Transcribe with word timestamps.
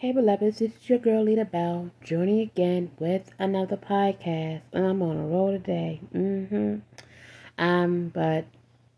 Hey, 0.00 0.12
beloveds, 0.12 0.60
this 0.60 0.72
is 0.72 0.88
your 0.88 0.98
girl, 0.98 1.24
Lita 1.24 1.44
Bell, 1.44 1.90
joining 2.02 2.40
again 2.40 2.90
with 2.98 3.32
another 3.38 3.76
podcast. 3.76 4.62
And 4.72 4.86
I'm 4.86 5.02
on 5.02 5.18
a 5.18 5.26
roll 5.26 5.52
today. 5.52 6.00
Mm-hmm. 6.14 6.76
Um, 7.58 8.08
but 8.08 8.46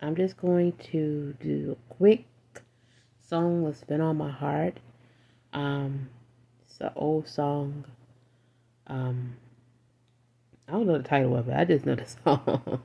I'm 0.00 0.14
just 0.14 0.36
going 0.36 0.74
to 0.92 1.34
do 1.40 1.76
a 1.76 1.94
quick 1.94 2.24
song 3.28 3.64
that's 3.64 3.82
been 3.82 4.00
on 4.00 4.16
my 4.16 4.30
heart. 4.30 4.78
Um, 5.52 6.08
it's 6.64 6.80
an 6.80 6.92
old 6.94 7.26
song. 7.26 7.84
Um, 8.86 9.34
I 10.68 10.70
don't 10.70 10.86
know 10.86 10.98
the 10.98 11.02
title 11.02 11.36
of 11.36 11.48
it. 11.48 11.56
I 11.56 11.64
just 11.64 11.84
know 11.84 11.96
the 11.96 12.06
song. 12.24 12.80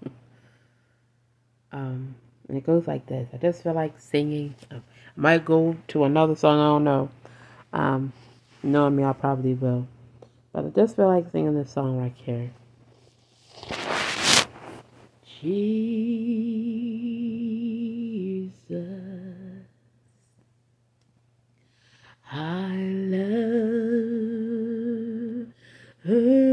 um, 1.71 2.15
and 2.47 2.57
it 2.57 2.65
goes 2.65 2.87
like 2.87 3.05
this. 3.05 3.29
I 3.31 3.37
just 3.37 3.61
feel 3.61 3.73
like 3.73 3.99
singing. 3.99 4.55
I 4.71 4.77
might 5.15 5.45
go 5.45 5.75
to 5.89 6.05
another 6.05 6.35
song. 6.35 6.59
I 6.59 6.63
don't 6.63 6.83
know. 6.83 7.09
Um, 7.77 8.11
knowing 8.63 8.95
me, 8.95 9.03
I 9.03 9.13
probably 9.13 9.53
will. 9.53 9.87
But 10.51 10.65
I 10.65 10.69
just 10.69 10.95
feel 10.95 11.05
like 11.07 11.31
singing 11.31 11.53
this 11.53 11.71
song 11.71 11.99
right 11.99 12.15
here. 12.15 12.49
Jesus, 15.39 15.61
I 22.31 22.75
love 23.11 23.17
you. 26.05 26.46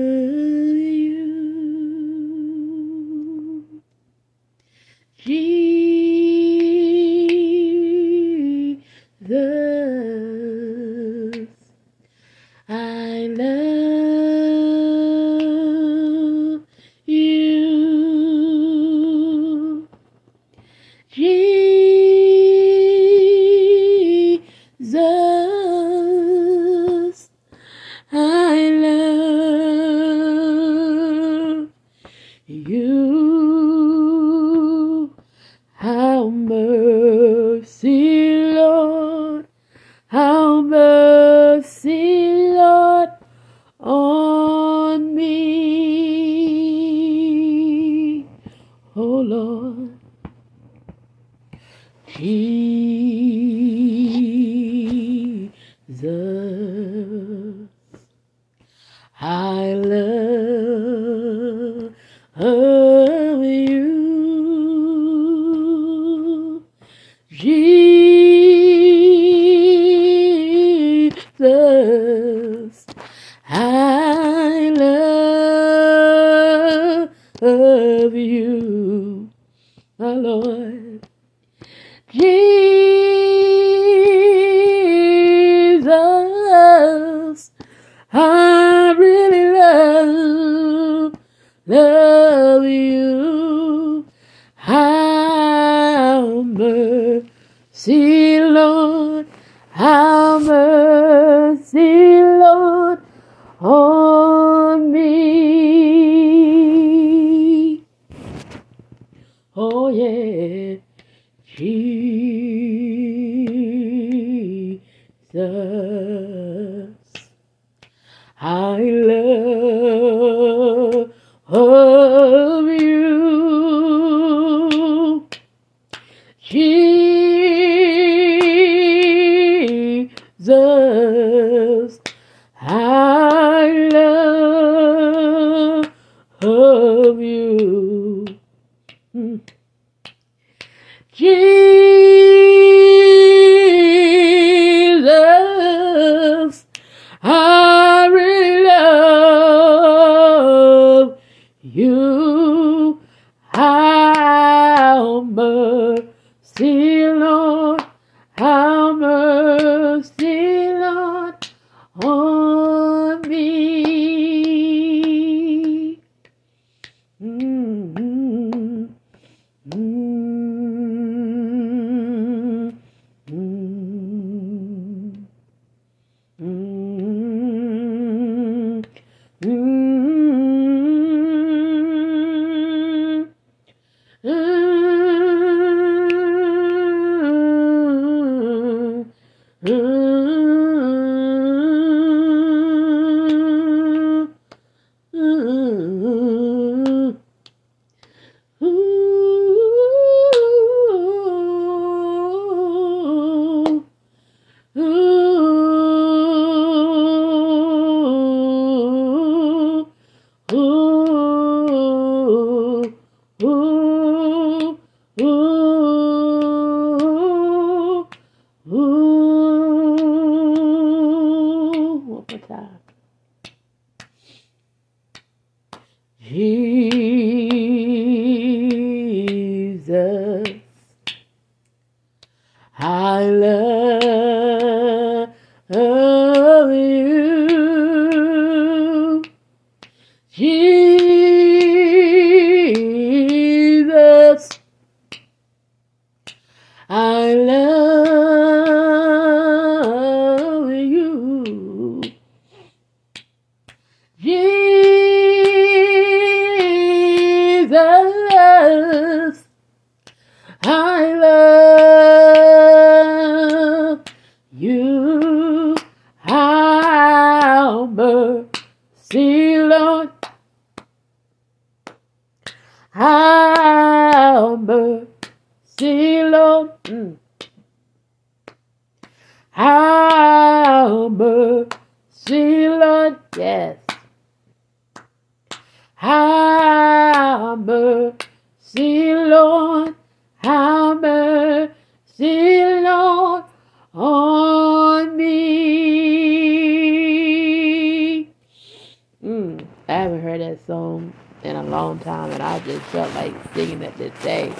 Just 302.64 302.84
felt 302.87 303.14
like 303.14 303.34
singing 303.55 303.82
it 303.82 303.96
today. 303.96 304.52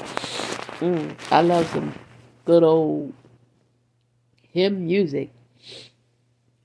Mm, 0.80 1.14
I 1.30 1.40
love 1.40 1.66
some 1.68 1.94
good 2.44 2.62
old 2.62 3.12
hymn 4.52 4.86
music, 4.86 5.30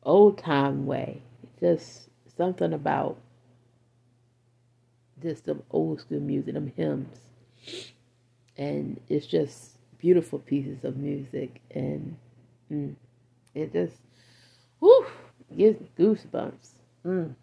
old 0.03 0.38
time 0.38 0.86
way. 0.86 1.21
Just 1.59 2.09
something 2.38 2.74
about 2.74 3.18
just 5.21 5.45
some 5.45 5.63
old 5.71 6.00
school 6.00 6.19
music, 6.19 6.53
them 6.53 6.71
hymns. 6.75 7.19
And 8.57 9.00
it's 9.09 9.25
just 9.25 9.77
beautiful 10.00 10.39
pieces 10.39 10.83
of 10.83 10.97
music. 10.97 11.62
And 11.71 12.18
mm, 12.71 12.95
it 13.53 13.74
just, 13.74 13.95
whew, 14.80 15.06
gives 15.56 15.80
goosebumps. 15.97 16.69
Mm. 17.06 17.36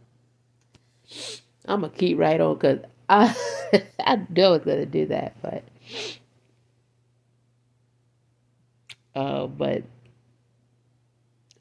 I'm 1.67 1.81
going 1.81 1.93
to 1.93 1.99
keep 1.99 2.19
right 2.19 2.41
on 2.41 2.55
because 2.55 2.79
I, 3.09 3.35
I 4.01 4.17
know 4.31 4.49
I 4.49 4.53
was 4.53 4.65
going 4.65 4.79
to 4.79 4.87
do 4.87 5.07
that. 5.07 5.37
But, 5.43 5.65
uh, 9.15 9.47
but 9.49 9.85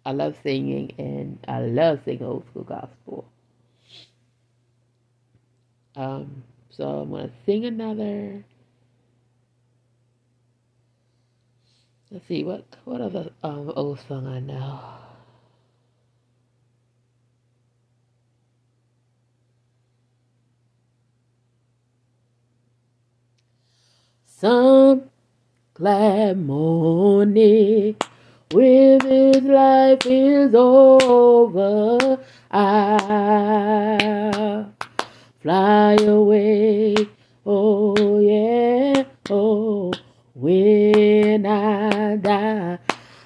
I 0.06 0.12
love 0.14 0.36
singing 0.44 0.94
and 0.98 1.40
I 1.48 1.62
love 1.62 2.02
singing 2.06 2.26
old 2.26 2.46
school 2.52 2.64
gospel. 2.64 3.26
Um, 5.96 6.44
so 6.72 6.84
I'm 7.02 7.12
gonna 7.12 7.32
sing 7.46 7.66
another. 7.66 8.44
Let's 12.12 12.28
see 12.28 12.44
what 12.44 12.66
what 12.86 13.02
other 13.02 13.32
um, 13.44 13.72
old 13.76 14.00
song 14.08 14.28
I 14.28 14.40
know. 14.40 14.80
Some 24.38 25.10
glad 25.76 26.38
morning 26.38 27.96
when 28.52 29.00
his 29.00 29.42
life 29.44 30.06
is 30.06 30.54
over, 30.54 32.20
I'll 32.52 33.54
fly 35.42 35.94
away. 36.02 36.96
Oh, 37.46 38.20
yeah. 38.20 39.06
Oh, 39.30 39.94
when 40.34 41.46
I 41.46 42.18
die. 42.18 42.80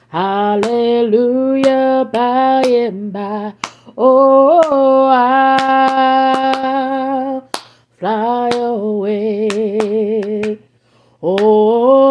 Hallelujah, 0.09 2.07
by 2.13 2.61
and 2.67 3.11
by. 3.11 3.56
Oh, 3.97 5.07
I'll 5.07 6.69
fly. 7.97 8.38
Oh, 11.21 11.36
oh, 11.38 11.42
oh 11.42 12.08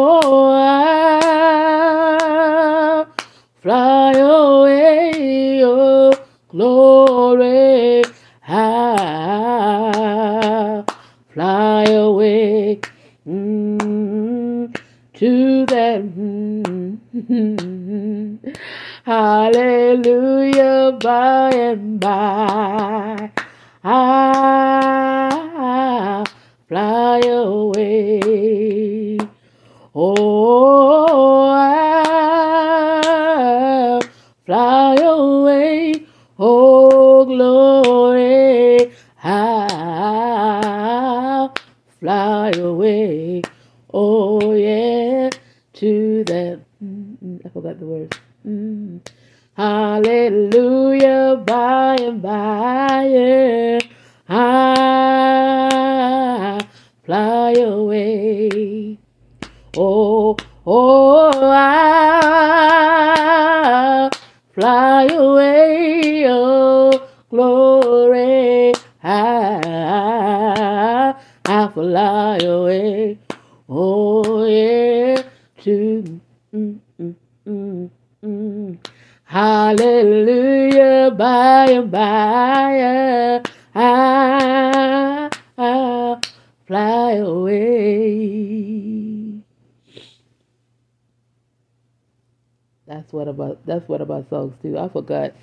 That's 92.87 93.13
what 93.13 93.29
about 93.29 93.67
that's 93.67 93.87
what 93.87 94.01
about 94.01 94.31
songs 94.31 94.55
too. 94.63 94.79
I 94.79 94.89
forgot 94.89 95.35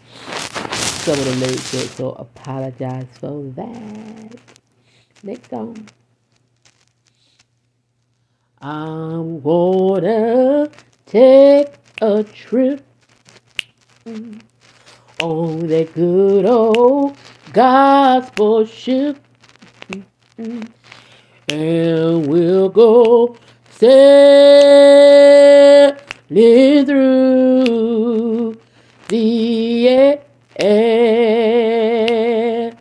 some 1.06 1.20
of 1.20 1.26
the 1.26 1.36
lyrics, 1.36 1.74
it, 1.76 1.90
so 1.90 2.14
apologize 2.14 3.06
for 3.20 3.44
that. 3.56 4.40
Next 5.22 5.52
song. 5.52 5.88
I'm 8.60 9.42
gonna 9.42 10.72
take 11.06 11.68
a 12.02 12.24
trip 12.24 12.84
on 15.22 15.68
that 15.68 15.94
good 15.94 16.46
old 16.48 17.16
gospel 17.54 18.66
ship. 18.66 19.18
And 21.48 22.28
we'll 22.28 22.70
go 22.70 23.38
sailing 23.70 23.96
through 26.86 28.60
the 29.10 29.88
air. 30.60 32.74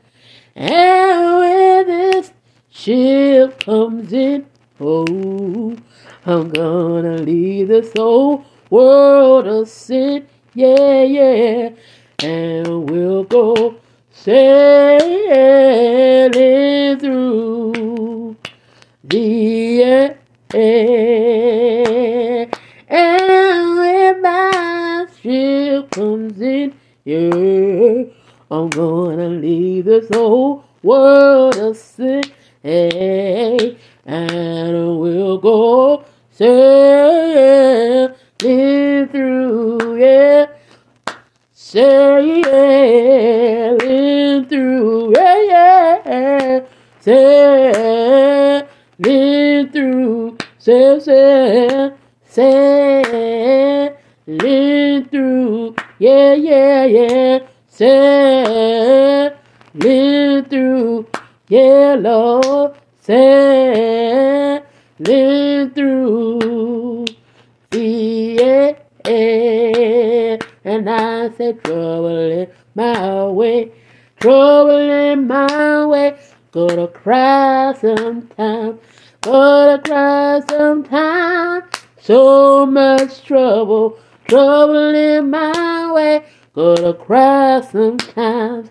And 0.56 1.38
when 1.38 1.86
this 1.86 2.32
ship 2.70 3.64
comes 3.64 4.12
in, 4.12 4.46
oh, 4.80 5.76
I'm 6.24 6.48
gonna 6.48 7.18
leave 7.18 7.68
this 7.68 7.92
whole 7.94 8.46
world 8.70 9.46
a 9.46 9.66
sin. 9.66 10.26
Yeah, 10.54 11.02
yeah. 11.02 11.70
And 12.20 12.88
we'll 12.88 13.24
go 13.24 13.76
sailing 14.10 15.02
through 16.98 17.53
air. 19.12 20.16
And 22.88 23.76
when 23.78 24.22
my 24.22 25.06
ship 25.20 25.90
comes 25.90 26.40
in, 26.40 26.74
yeah, 27.04 28.04
I'm 28.50 28.70
gonna 28.70 29.28
leave 29.28 29.84
this 29.86 30.08
whole 30.12 30.64
world 30.82 31.56
a 31.56 31.74
sin. 31.74 32.22
Hey, 32.62 33.76
and 34.06 34.98
we'll 34.98 35.38
go 35.38 36.04
sailing 36.30 38.14
through, 39.08 39.96
yeah, 39.98 40.46
sailing 41.52 42.44
through, 44.46 45.12
yeah, 45.14 45.42
yeah, 46.06 46.60
sailing 47.00 48.03
through, 49.02 50.36
say, 50.58 51.00
say, 51.00 51.92
say, 52.24 53.94
sailing 54.26 55.04
through. 55.06 55.74
Yeah, 55.98 56.34
yeah, 56.34 56.84
yeah. 56.84 57.38
Sailing 57.68 59.34
through. 60.44 61.06
Yeah, 61.48 61.96
Lord. 61.98 62.76
Sailing 63.00 64.62
through. 65.70 67.04
Yeah, 67.72 68.72
yeah. 69.06 70.38
And 70.64 70.88
I 70.88 71.30
said, 71.36 71.62
trouble 71.64 72.30
in 72.30 72.48
my 72.74 73.26
way. 73.26 73.72
Trouble 74.20 74.90
in 74.90 75.26
my 75.26 75.84
way. 75.86 76.16
Gonna 76.54 76.86
cry 76.86 77.74
sometime. 77.80 78.78
Gonna 79.22 79.82
cry 79.82 80.40
sometime. 80.48 81.62
So 82.00 82.64
much 82.64 83.24
trouble, 83.24 83.98
trouble 84.28 84.94
in 84.94 85.30
my 85.30 85.92
way. 85.92 86.24
Gonna 86.54 86.94
cry 86.94 87.60
sometimes. 87.60 88.70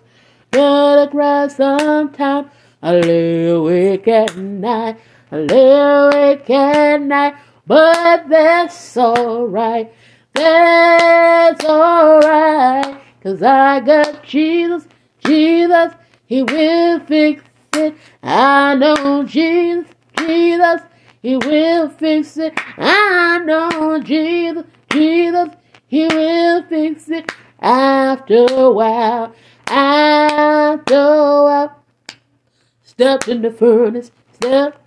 Gonna 0.50 1.10
cry 1.10 1.48
sometimes. 1.48 2.48
I 2.82 2.92
lay 3.00 3.50
awake 3.50 4.08
at 4.08 4.34
night. 4.34 4.98
I 5.30 5.36
lay 5.36 6.06
awake 6.06 6.48
at 6.48 7.02
night. 7.02 7.34
But 7.66 8.30
that's 8.30 8.96
alright. 8.96 9.92
That's 10.32 11.62
alright. 11.66 12.98
Cause 13.22 13.42
I 13.42 13.80
got 13.80 14.24
Jesus. 14.24 14.88
Jesus, 15.22 15.92
He 16.24 16.42
will 16.42 17.00
fix 17.00 17.42
it. 17.76 17.94
I 18.22 18.74
know 18.74 19.24
Jesus, 19.24 19.86
Jesus, 20.18 20.80
He 21.22 21.36
will 21.36 21.88
fix 21.88 22.36
it. 22.36 22.58
I 22.78 23.38
know 23.44 24.00
Jesus, 24.00 24.64
Jesus, 24.90 25.48
He 25.86 26.06
will 26.06 26.62
fix 26.64 27.08
it. 27.08 27.30
After 27.60 28.46
a 28.50 28.70
while, 28.70 29.34
after 29.66 30.94
a 30.94 31.42
while, 31.44 31.82
stepped 32.82 33.28
in 33.28 33.42
the 33.42 33.50
furnace, 33.50 34.10
stepped 34.32 34.78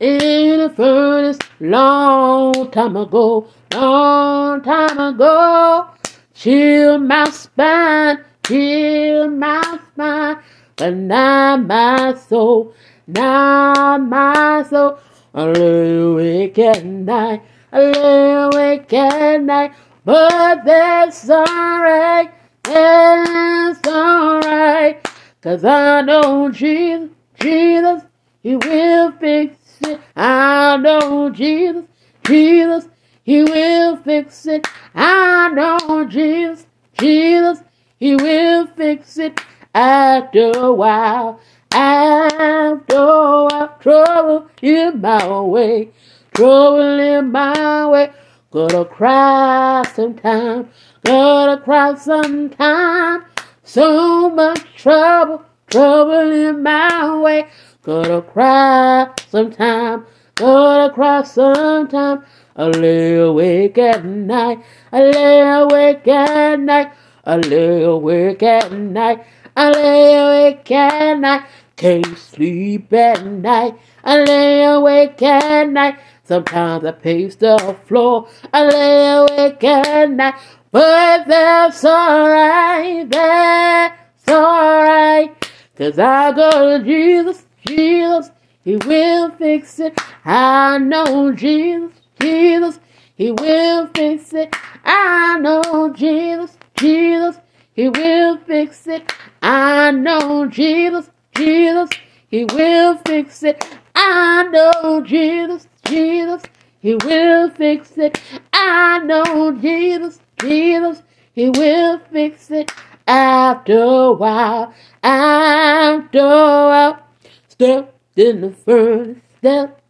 in 0.00 0.58
the 0.58 0.70
furnace 0.70 1.38
long 1.60 2.70
time 2.70 2.96
ago, 2.96 3.48
long 3.72 4.62
time 4.62 4.98
ago. 4.98 5.88
Chill 6.34 6.98
my 6.98 7.28
spine, 7.30 8.24
chill 8.46 9.30
my 9.30 9.78
spine, 9.92 10.38
but 10.76 10.94
not 10.94 11.66
my 11.66 12.14
soul, 12.14 12.74
not 13.06 13.98
my 13.98 14.64
soul. 14.68 14.98
I 15.34 15.44
lay 15.46 15.96
awake 15.96 16.58
at 16.58 16.84
night, 16.84 17.42
I 17.72 17.80
lay 17.80 18.32
awake 18.34 18.92
at 18.92 19.42
night, 19.42 19.72
but 20.04 20.64
that's 20.64 21.28
alright, 21.30 22.32
that's 22.62 23.88
alright, 23.88 25.08
cause 25.40 25.64
I 25.64 26.02
know 26.02 26.50
Jesus, 26.50 27.10
Jesus, 27.40 28.02
He 28.42 28.56
will 28.56 29.12
fix 29.12 29.56
it. 29.82 30.00
I 30.16 30.76
know 30.76 31.30
Jesus, 31.30 31.84
Jesus, 32.24 32.88
He 33.24 33.42
will 33.42 33.96
fix 33.96 34.46
it. 34.46 34.66
I 34.94 35.48
know 35.48 36.04
Jesus, 36.04 36.66
Jesus, 36.98 37.62
He 37.98 38.16
will 38.16 38.66
fix 38.66 39.18
it. 39.18 39.40
After 39.74 40.52
a 40.54 40.70
while, 40.70 41.40
after 41.72 42.94
a 42.94 43.44
while, 43.44 43.76
trouble 43.80 44.50
in 44.60 45.00
my 45.00 45.40
way, 45.40 45.90
trouble 46.34 47.00
in 47.00 47.32
my 47.32 47.86
way. 47.86 48.10
Gonna 48.50 48.84
cry 48.84 49.82
sometime, 49.94 50.68
gonna 51.04 51.56
cry 51.56 51.94
sometime. 51.94 53.24
So 53.64 54.28
much 54.28 54.62
trouble, 54.76 55.42
trouble 55.68 56.30
in 56.30 56.62
my 56.62 57.18
way. 57.18 57.46
Gonna 57.82 58.20
cry 58.20 59.08
sometime, 59.30 60.04
gonna 60.34 60.92
cry 60.92 61.22
sometime. 61.22 62.24
I 62.54 62.64
lay 62.66 63.14
awake 63.14 63.78
at 63.78 64.04
night, 64.04 64.62
I 64.92 65.00
lay 65.00 65.40
awake 65.40 66.06
at 66.06 66.60
night, 66.60 66.92
I 67.24 67.36
lay 67.36 67.84
awake 67.84 68.42
at 68.42 68.70
night, 68.70 69.24
I 69.56 69.70
lay 69.70 70.14
awake 70.14 70.70
at 70.70 71.18
night. 71.18 71.46
Can't 71.76 72.16
sleep 72.16 72.92
at 72.92 73.26
night, 73.26 73.76
I 74.04 74.22
lay 74.22 74.62
awake 74.62 75.20
at 75.22 75.68
night. 75.68 75.98
Sometimes 76.22 76.84
I 76.84 76.92
pace 76.92 77.34
the 77.34 77.76
floor, 77.86 78.28
I 78.52 78.64
lay 78.68 79.08
awake 79.16 79.64
at 79.64 80.10
night. 80.10 80.34
But 80.70 81.26
that's 81.26 81.84
alright, 81.84 83.10
that's 83.10 84.28
alright. 84.28 85.48
Cause 85.76 85.98
I 85.98 86.32
go 86.32 86.78
to 86.78 86.84
Jesus, 86.84 87.44
Jesus, 87.66 88.30
He 88.64 88.76
will 88.76 89.30
fix 89.32 89.80
it. 89.80 89.98
I 90.24 90.78
know 90.78 91.32
Jesus, 91.32 91.98
Jesus, 92.20 92.78
He 93.16 93.32
will 93.32 93.88
fix 93.88 94.32
it. 94.34 94.54
I 94.84 95.38
know 95.40 95.92
Jesus, 95.92 96.56
Jesus, 96.76 97.36
He 97.74 97.88
will 97.88 98.38
fix 98.38 98.86
it. 98.86 99.12
I 99.42 99.90
know 99.90 100.46
Jesus, 100.46 101.10
Jesus, 101.34 101.90
He 102.28 102.44
will 102.44 102.96
fix 102.98 103.42
it. 103.42 103.64
I 103.94 104.44
know 104.44 105.00
Jesus, 105.02 105.66
Jesus, 105.84 106.42
He 106.80 106.94
will 106.94 107.50
fix 107.50 107.98
it. 107.98 108.20
I 108.52 109.00
know 109.00 109.52
Jesus, 109.60 110.20
Jesus, 110.40 111.02
He 111.34 111.50
will 111.50 111.98
fix 112.12 112.50
it. 112.52 112.72
After 113.08 113.82
a 113.82 114.12
while, 114.12 114.72
after 115.02 116.18
a 116.20 116.22
while, 116.22 117.06
step 117.48 117.98
in 118.14 118.42
the 118.42 118.52
furnace, 118.52 119.18
step 119.38 119.82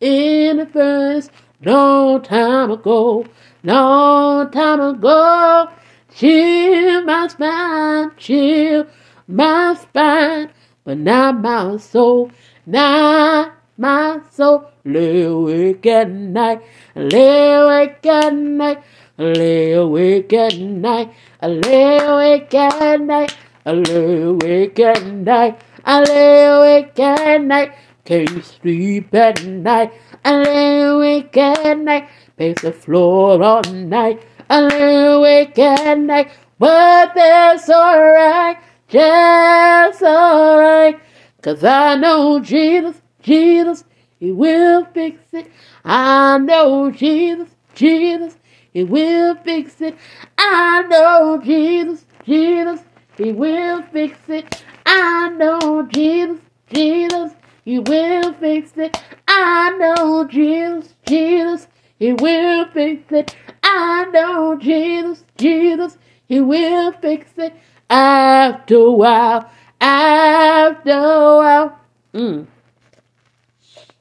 in 0.00 0.56
the 0.56 0.66
furnace. 0.66 1.30
Long 1.64 2.22
time 2.22 2.72
ago, 2.72 3.24
long 3.62 4.50
time 4.50 4.80
ago, 4.80 5.70
chill 6.16 7.04
my 7.04 7.28
spine, 7.28 8.10
chill 8.16 8.86
my 9.28 9.74
spine, 9.74 10.48
but 10.82 10.96
not 10.96 11.42
my 11.42 11.76
soul, 11.76 12.30
not 12.64 13.52
my 13.76 14.20
soul. 14.32 14.64
Lay 14.86 15.24
awake 15.24 15.84
at 15.84 16.10
night, 16.10 16.62
lay 16.94 17.52
awake 17.52 18.06
at 18.06 18.32
night, 18.32 18.82
lay 19.18 19.72
awake 19.72 20.32
at 20.32 20.56
night, 20.56 21.12
lay 21.42 21.98
awake 21.98 22.54
at 22.54 23.00
night, 23.00 23.36
lay 23.66 24.16
awake 24.16 24.80
at 24.80 25.04
night, 25.04 25.60
I 25.84 26.00
lay 26.02 26.44
awake 26.46 26.98
at 26.98 27.42
night, 27.42 27.72
can't 28.06 28.42
sleep 28.42 29.14
at 29.14 29.44
night, 29.44 29.92
I 30.24 30.42
lay 30.42 30.80
awake 30.80 31.36
at 31.36 31.76
night, 31.76 32.08
pace 32.38 32.62
the 32.62 32.72
floor 32.72 33.42
all 33.42 33.62
night, 33.64 34.22
I 34.48 34.60
lay 34.60 35.06
awake 35.06 35.58
at 35.58 35.98
night, 35.98 36.30
but 36.56 37.12
that's 37.14 37.68
alright, 37.68 38.58
just 38.86 40.02
alright, 40.02 41.00
cause 41.42 41.64
I 41.64 41.96
know 41.96 42.38
Jesus, 42.38 43.02
Jesus, 43.20 43.82
He 44.20 44.30
will 44.30 44.84
fix 44.94 45.20
it, 45.32 45.50
I 45.84 46.38
know 46.38 46.92
Jesus, 46.92 47.48
Jesus, 47.74 48.38
He 48.72 48.84
will 48.84 49.34
fix 49.34 49.80
it, 49.80 49.96
I 50.38 50.82
know 50.88 51.40
Jesus, 51.42 52.06
Jesus, 52.24 52.80
He 53.18 53.32
will 53.32 53.82
fix 53.82 54.16
it, 54.28 54.62
I 54.86 55.30
know 55.30 55.82
Jesus, 55.90 56.38
Jesus, 56.72 57.32
He 57.64 57.80
will 57.80 58.32
fix 58.34 58.70
it, 58.76 58.96
I 59.26 59.70
know 59.76 60.24
Jesus, 60.28 60.94
Jesus, 61.04 61.66
He 61.98 62.12
will 62.12 62.66
fix 62.66 63.10
it, 63.10 63.34
I 63.68 64.04
know 64.12 64.56
Jesus, 64.56 65.24
Jesus, 65.36 65.98
He 66.26 66.40
will 66.40 66.92
fix 66.92 67.32
it, 67.36 67.52
after 67.90 68.76
a 68.76 68.90
while, 68.92 69.50
after 69.80 70.90
a 70.90 71.36
while. 71.36 71.80
Mm. 72.14 72.46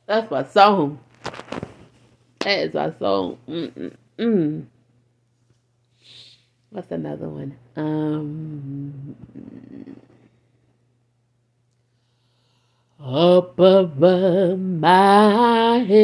That's 0.05 0.29
my 0.29 0.43
song. 0.43 0.99
That 2.39 2.59
is 2.59 2.73
my 2.75 2.93
song. 2.99 3.37
Mm-mm-mm. 3.49 4.65
What's 6.69 6.91
another 6.91 7.27
one? 7.27 7.57
Um, 7.75 9.15
up 13.03 13.59
above 13.59 14.59
my 14.59 15.79
head, 15.79 15.95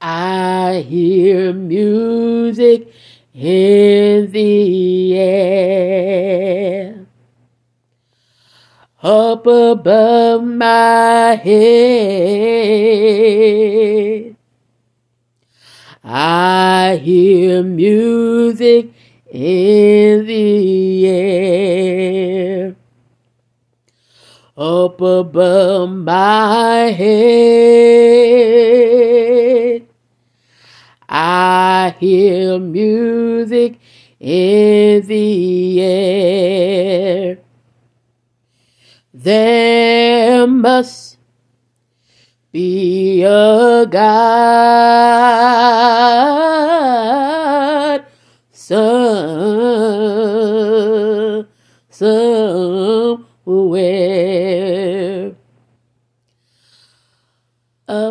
I 0.00 0.84
hear 0.88 1.52
music 1.52 2.92
in 3.34 4.30
the 4.30 5.18
air. 5.18 7.06
Up 9.02 9.46
above 9.46 10.44
my 10.44 11.40
head, 11.42 11.56
I 16.04 17.00
hear 17.02 17.62
music 17.62 18.90
in 19.30 20.26
the 20.26 21.06
air. 21.06 22.76
Up 24.56 25.00
above 25.00 25.90
my 25.90 26.90
head, 26.90 28.97
I 31.08 31.94
hear 31.98 32.58
music 32.58 33.80
in 34.20 35.06
the 35.06 35.80
air. 35.80 37.38
There 39.14 40.46
must 40.46 41.16
be 42.52 43.22
a 43.22 43.86
God 43.86 44.78
some, 48.50 49.48
somewhere 51.88 53.26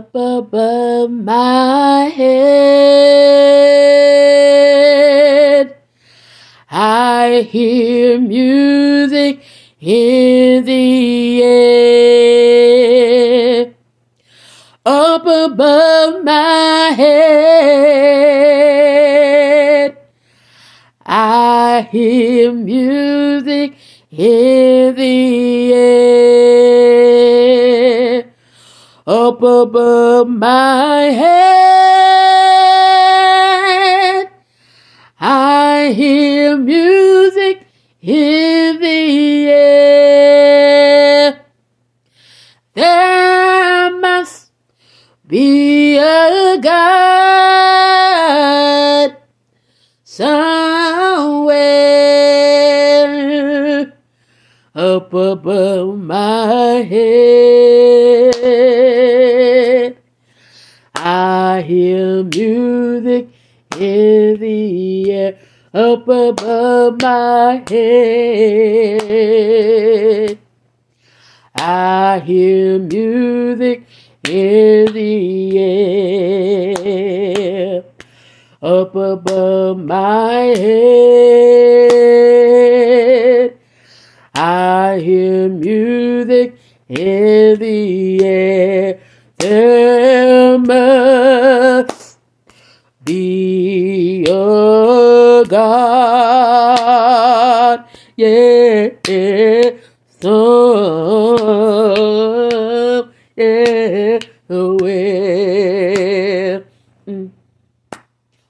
up 0.07 0.15
above 0.15 1.11
my 1.11 2.05
head. 2.15 2.37
I 6.69 7.47
hear 7.49 8.19
music 8.19 9.41
in 9.81 10.63
the 10.65 11.43
air 11.43 12.63
up 14.85 15.25
above 15.25 16.23
my 16.23 16.93
head. 16.95 18.37
I 21.05 21.87
hear 21.91 22.53
music 22.53 23.73
in 24.11 24.95
the 24.95 25.73
air 25.73 26.46
up 29.07 29.41
above 29.41 30.27
my 30.27 31.01
head. 31.03 31.47
I 35.17 35.93
hear 35.95 36.57
music 36.57 37.65
in 38.01 38.81
the 38.81 39.47
air. 39.49 41.45
There 42.73 43.97
must 43.97 44.51
be 45.25 45.97
a 45.97 46.59
God 46.61 47.87
somewhere 50.03 50.33
up 54.75 55.13
above 55.13 55.97
my 55.97 56.83
head. 56.83 58.36
I 61.57 61.61
hear 61.61 62.23
music 62.23 63.29
in 63.79 64.39
the 64.39 65.11
air 65.11 65.39
up 65.73 66.07
above 66.07 67.01
my 67.01 67.63
head. 67.67 69.17
I 71.55 72.19
hear 72.23 72.77
music 72.77 73.87
in 74.23 74.93
the 74.93 75.57
air 76.77 77.83
up 78.61 78.95
above 78.95 79.79
my 79.79 80.53
head. 80.61 81.97
I 84.35 84.99
hear 84.99 85.49
music 85.49 86.55
in 86.87 87.57
the 87.57 88.23
air. 88.23 88.99
There 89.39 90.57
must 90.57 91.46
God, 96.47 97.83
yeah, 98.15 98.89
some, 100.21 101.41
yeah, 103.35 104.19
where. 104.47 105.03
Mm. 107.05 107.31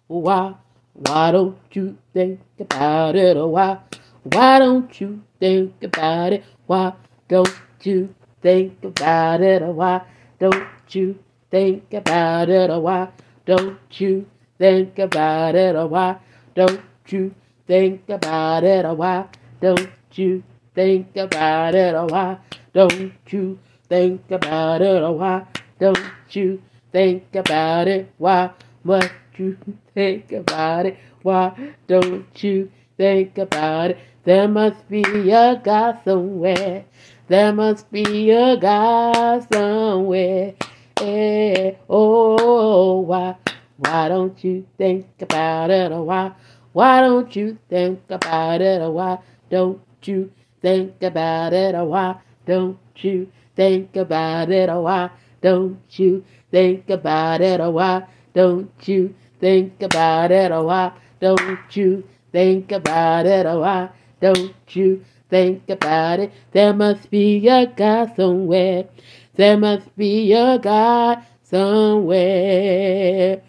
Why, 0.08 0.54
why 0.94 1.32
don't 1.32 1.58
you 1.72 1.98
think 2.14 2.40
about 2.60 3.16
it? 3.16 3.36
Or 3.36 3.48
why, 3.52 3.80
why 4.24 4.60
don't 4.60 5.02
you 5.02 5.24
think 5.40 5.74
about 5.82 6.34
it? 6.34 6.44
Why 6.68 6.94
don't 7.28 7.50
you 7.82 8.14
think 8.44 8.84
about 8.84 9.42
it? 9.42 9.64
Or 9.64 9.74
why 9.74 10.02
don't 10.40 10.68
you 10.90 11.18
think 11.50 11.92
about 11.94 12.50
it? 12.50 12.70
Or 12.70 12.80
why 12.80 13.10
don't 13.48 13.80
you 14.00 14.28
think 14.60 15.00
about 15.00 15.56
it? 15.56 15.76
Or 15.76 15.88
why 15.88 16.18
don't 16.54 16.82
you 17.12 17.34
think 17.68 18.10
about 18.10 18.64
it? 18.64 18.86
Or 18.86 18.96
why 18.96 19.28
don't 19.62 19.90
you 20.14 20.44
think 20.74 21.16
about 21.16 21.76
it? 21.76 21.96
Or 21.96 22.08
why 22.08 22.38
don't 22.74 23.12
you 23.30 23.60
think 23.90 24.30
about 24.32 24.82
it? 24.82 25.02
Or 25.02 25.18
why 25.18 25.46
don't 25.80 26.00
you 26.32 26.62
think 26.92 27.36
about 27.36 27.88
it? 27.88 28.12
Why 28.18 28.52
must 28.84 29.12
you 29.38 29.58
think 29.94 30.32
about 30.32 30.86
it? 30.86 30.98
Why 31.22 31.74
don't 31.88 32.44
you 32.44 32.72
think 32.98 33.38
about 33.38 33.92
it? 33.92 33.98
There 34.24 34.48
must 34.48 34.88
be 34.90 35.04
a 35.32 35.56
God 35.64 36.00
somewhere. 36.04 36.86
There 37.28 37.54
must 37.54 37.92
be 37.92 38.32
a 38.32 38.58
God 38.58 39.48
somewhere. 39.54 40.56
Eh, 41.02 41.74
oh, 41.90 43.02
why? 43.02 43.36
Why 43.78 44.08
don't 44.10 44.44
you 44.44 44.66
think 44.78 45.08
about 45.22 45.70
it? 45.70 45.92
Or 45.92 46.04
why? 46.04 46.32
Why 46.78 47.02
don't 47.02 47.36
you 47.36 47.58
think 47.70 48.02
about 48.08 48.62
it? 48.62 48.84
Or 48.84 48.92
why 48.92 49.18
don't 49.50 49.82
you 50.04 50.32
think 50.62 51.02
about 51.02 51.52
it? 51.52 51.74
Or 51.74 51.86
why 51.86 52.18
don't 52.46 52.78
you 52.98 53.32
think 53.56 53.96
about 53.96 54.52
it? 54.52 54.70
Or 54.70 54.84
why 54.84 55.10
don't 55.42 55.80
you 55.90 56.24
think 56.52 56.88
about 56.92 57.42
it? 57.42 57.60
Or 57.60 57.72
why 57.72 58.04
don't 58.36 58.88
you 58.88 59.16
think 59.40 59.82
about 59.82 60.30
it? 60.30 60.52
Or 60.52 60.66
why 60.66 60.92
don't 61.20 61.76
you 61.76 62.04
think 62.32 62.72
about 62.72 63.26
it? 63.26 63.48
Or 63.48 63.62
why 63.62 63.90
don't 64.22 64.54
you 64.70 65.04
think 65.32 65.68
about 65.72 66.20
it? 66.20 66.32
There 66.52 66.76
must 66.76 67.10
be 67.10 67.48
a 67.48 67.66
God 67.66 68.16
somewhere. 68.16 68.86
There 69.34 69.58
must 69.58 69.98
be 69.98 70.32
a 70.32 70.60
God 70.60 71.24
somewhere 71.42 73.42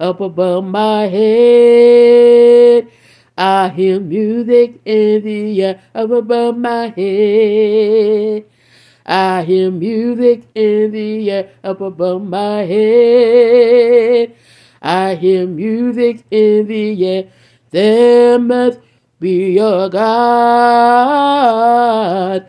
up 0.00 0.20
above 0.20 0.64
my 0.64 1.06
head. 1.08 2.88
I 3.36 3.68
hear 3.70 4.00
music 4.00 4.80
in 4.84 5.22
the 5.24 5.62
air 5.62 5.80
up 5.94 6.10
above 6.10 6.56
my 6.58 6.88
head. 6.88 8.44
I 9.06 9.42
hear 9.42 9.70
music 9.70 10.44
in 10.54 10.92
the 10.92 11.30
air 11.30 11.50
up 11.64 11.80
above 11.80 12.22
my 12.22 12.58
head. 12.62 14.34
I 14.80 15.14
hear 15.16 15.46
music 15.46 16.24
in 16.30 16.66
the 16.66 17.06
air. 17.06 17.24
There 17.70 18.38
must 18.38 18.78
be 19.18 19.58
a 19.58 19.88
God 19.88 22.46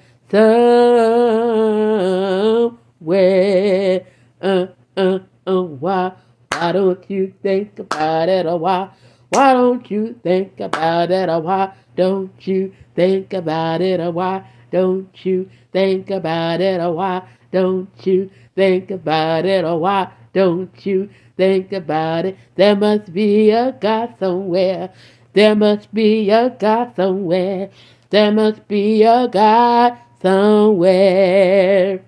somewhere. 3.00 4.06
Uh, 4.42 4.68
uh, 4.98 5.20
uh, 5.48 5.62
why? 5.62 6.12
Why 6.54 6.72
don't 6.72 7.10
you 7.10 7.34
think 7.42 7.80
about 7.80 8.30
it? 8.30 8.46
Or 8.46 8.60
why? 8.60 8.90
Why 9.30 9.54
don't 9.54 9.90
you 9.90 10.20
think 10.24 10.60
about 10.60 11.10
it? 11.10 11.28
Or 11.30 11.42
why 11.42 11.74
don't 11.96 12.48
you 12.48 12.74
think 12.96 13.34
about 13.34 13.82
it? 13.82 14.00
Or 14.00 14.12
why 14.12 14.48
don't 14.72 15.26
you 15.26 15.50
think 15.72 16.12
about 16.12 16.62
it? 16.62 16.80
Or 16.80 16.94
why 16.94 17.28
don't 17.52 17.90
you 18.06 18.30
think 18.56 18.92
about 18.92 19.46
it? 19.46 19.66
Why 19.66 20.12
don't 20.34 20.86
you 20.86 21.10
think 21.38 21.72
about 21.74 22.26
it? 22.26 22.38
There 22.56 22.76
must 22.76 23.12
be 23.12 23.50
a 23.50 23.72
God 23.72 24.16
somewhere. 24.20 24.94
There 25.34 25.56
must 25.56 25.92
be 25.94 26.30
a 26.30 26.50
God 26.52 26.96
somewhere. 26.96 27.70
There 28.12 28.32
must 28.32 28.68
be 28.68 29.04
a 29.04 29.28
God 29.28 29.98
somewhere. 30.22 32.04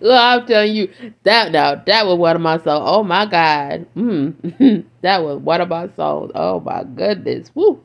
Look, 0.00 0.20
I'm 0.20 0.46
telling 0.46 0.74
you, 0.74 0.90
that 1.22 1.52
now 1.52 1.76
that 1.76 2.06
was 2.06 2.18
one 2.18 2.36
of 2.36 2.42
my 2.42 2.58
songs. 2.58 2.84
Oh 2.86 3.02
my 3.02 3.26
God, 3.26 3.86
mm. 3.96 4.84
that 5.02 5.22
was 5.22 5.38
one 5.38 5.60
of 5.60 5.68
my 5.68 5.88
songs. 5.96 6.32
Oh 6.34 6.60
my 6.60 6.84
goodness, 6.84 7.50
woo! 7.54 7.82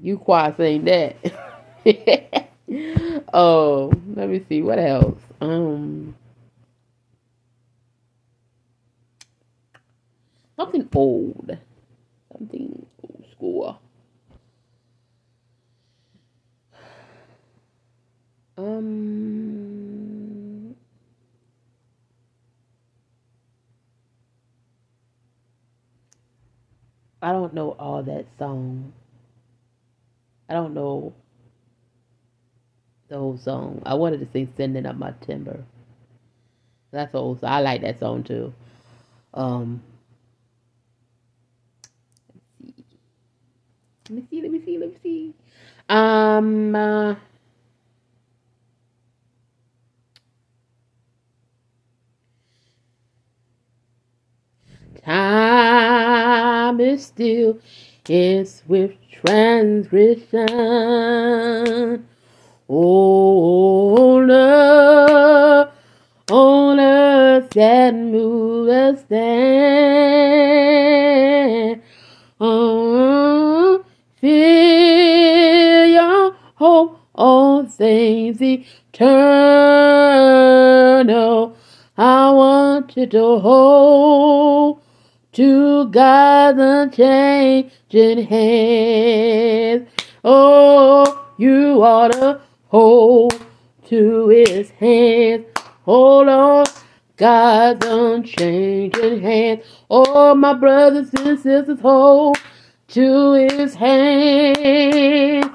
You 0.00 0.18
quite 0.18 0.56
saying 0.56 0.84
that. 0.84 1.16
oh, 3.34 3.92
let 4.14 4.28
me 4.28 4.44
see 4.48 4.62
what 4.62 4.78
else. 4.78 5.20
Um, 5.40 6.14
something 10.56 10.88
old, 10.94 11.56
something 12.32 12.86
old 13.02 13.24
school. 13.32 13.80
Um. 18.58 19.56
I 27.22 27.32
don't 27.32 27.54
know 27.54 27.76
all 27.78 28.02
that 28.04 28.26
song. 28.38 28.92
I 30.48 30.54
don't 30.54 30.74
know 30.74 31.12
the 33.08 33.18
whole 33.18 33.38
song. 33.38 33.82
I 33.84 33.94
wanted 33.94 34.20
to 34.20 34.28
sing 34.32 34.52
"Sending 34.56 34.86
Up 34.86 34.96
My 34.96 35.12
Timber." 35.22 35.64
That's 36.92 37.14
old. 37.14 37.40
So 37.40 37.46
I 37.46 37.60
like 37.60 37.82
that 37.82 37.98
song 37.98 38.22
too. 38.24 38.54
Um. 39.34 39.82
Let 44.08 44.16
me 44.16 44.26
see. 44.30 44.42
Let 44.42 44.50
me 44.52 44.62
see. 44.64 44.78
Let 44.78 44.90
me 44.90 44.96
see. 45.02 45.34
Um. 45.88 46.74
Uh, 46.74 47.16
time 55.06 56.80
is 56.80 57.06
still 57.06 57.58
in 58.08 58.44
swift 58.44 58.98
transgression. 59.12 62.08
Oh, 62.68 64.20
no, 64.20 65.70
on 66.28 66.80
earth 66.80 67.50
that 67.50 67.94
move 67.94 68.68
us 68.68 69.02
stand. 69.02 69.12
Oh, 72.40 73.84
your 74.20 76.36
hope 76.56 77.00
on 77.14 77.68
things 77.68 78.42
eternal. 78.42 78.66
I 81.96 82.30
want 82.30 82.96
you 82.96 83.06
to 83.06 83.38
hold 83.38 84.80
to 85.36 85.86
God's 85.90 86.58
unchanging 86.58 88.24
hands. 88.26 89.86
Oh, 90.24 91.26
you 91.36 91.82
ought 91.82 92.12
to 92.12 92.40
hold 92.68 93.44
to 93.88 94.28
his 94.28 94.70
hands. 94.70 95.44
Hold 95.84 96.28
on, 96.28 96.64
God's 97.18 97.84
unchanging 97.84 99.20
hands. 99.20 99.62
Oh, 99.90 100.34
my 100.34 100.54
brothers 100.54 101.12
and 101.12 101.38
sisters, 101.38 101.80
hold 101.80 102.38
to 102.88 103.32
his 103.34 103.74
hands. 103.74 105.50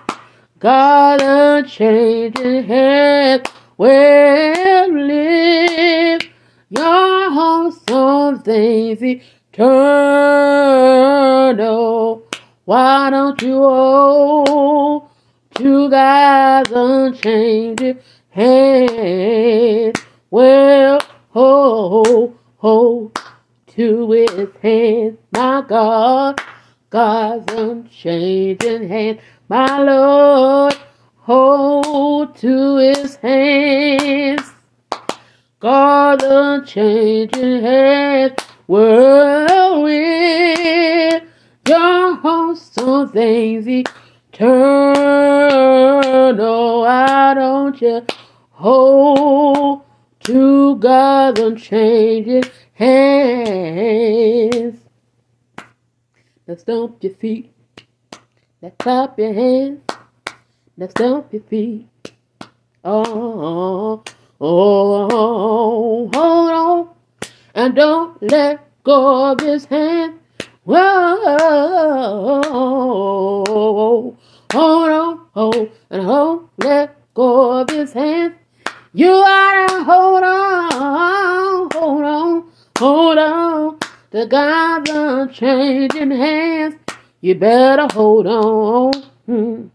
God 0.59 1.21
unchanging 1.23 2.65
hands 2.65 3.47
will 3.79 4.93
live 4.93 6.21
your 6.69 7.31
home 7.31 7.71
some 7.89 8.43
things 8.43 9.23
eternal. 9.53 9.73
Why 12.65 13.09
don't 13.09 13.41
you 13.41 13.59
hold 13.61 15.09
to 15.55 15.89
God's 15.89 16.71
unchanging 16.73 17.99
hand? 18.29 19.95
Well, 20.29 21.01
hold, 21.29 22.37
hold 22.57 23.19
to 23.67 24.11
his 24.11 24.49
hand, 24.61 25.17
my 25.33 25.63
God. 25.67 26.39
God's 26.89 27.51
unchanging 27.53 28.87
hand, 28.87 29.19
my 29.49 29.81
Lord. 29.81 30.77
Hold 31.17 32.37
to 32.37 32.77
his 32.77 33.15
hands. 33.17 34.53
God's 35.59 36.23
unchanging 36.23 37.61
hand 37.61 38.37
world 38.71 39.91
your 41.67 42.15
host 42.15 42.79
on 42.79 43.12
things 43.12 43.67
eternal. 43.67 43.91
Why 46.84 47.34
don't 47.34 47.81
you 47.81 48.05
hold 48.51 49.81
to 50.21 50.77
God's 50.77 51.41
unchanging 51.41 52.45
hands? 52.71 54.79
Now 56.47 56.55
stomp 56.55 57.03
your 57.03 57.13
feet. 57.15 57.53
Now 58.62 58.71
clap 58.79 59.19
your 59.19 59.34
hands. 59.34 59.81
Now 60.77 60.88
stomp 60.88 61.34
your 61.34 61.43
feet. 61.43 62.13
Oh, 62.86 64.01
oh, 64.39 64.39
oh, 64.39 66.10
hold 66.13 66.51
on 66.51 67.00
and 67.62 67.76
don't 67.76 68.19
let 68.24 68.60
go 68.84 69.32
of 69.32 69.39
his 69.39 69.65
hand. 69.65 70.19
Whoa, 70.63 71.36
hold 74.52 74.89
on, 74.89 75.19
hold 75.36 75.69
and 75.91 76.04
hold, 76.04 76.50
let 76.58 76.95
go 77.13 77.62
of 77.62 77.69
his 77.69 77.93
hand. 77.93 78.34
You 78.93 79.10
gotta 79.10 79.84
hold 79.84 80.24
on, 80.24 81.69
hold 81.71 82.04
on, 82.04 82.52
hold 82.80 83.17
on 83.19 83.78
to 84.12 84.26
God's 84.26 84.89
unchanging 84.89 86.12
hands. 86.12 86.76
You 87.21 87.36
better 87.36 87.88
hold 87.93 88.26
on. 88.26 89.71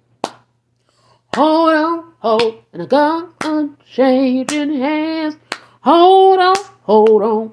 Hold 1.37 1.75
on, 1.75 2.13
hold, 2.19 2.63
and 2.73 2.83
the 2.83 2.87
God's 2.87 3.33
unchanging 3.45 4.75
hands. 4.75 5.37
Hold 5.83 6.41
on, 6.41 6.57
hold 6.83 7.23
on, 7.23 7.53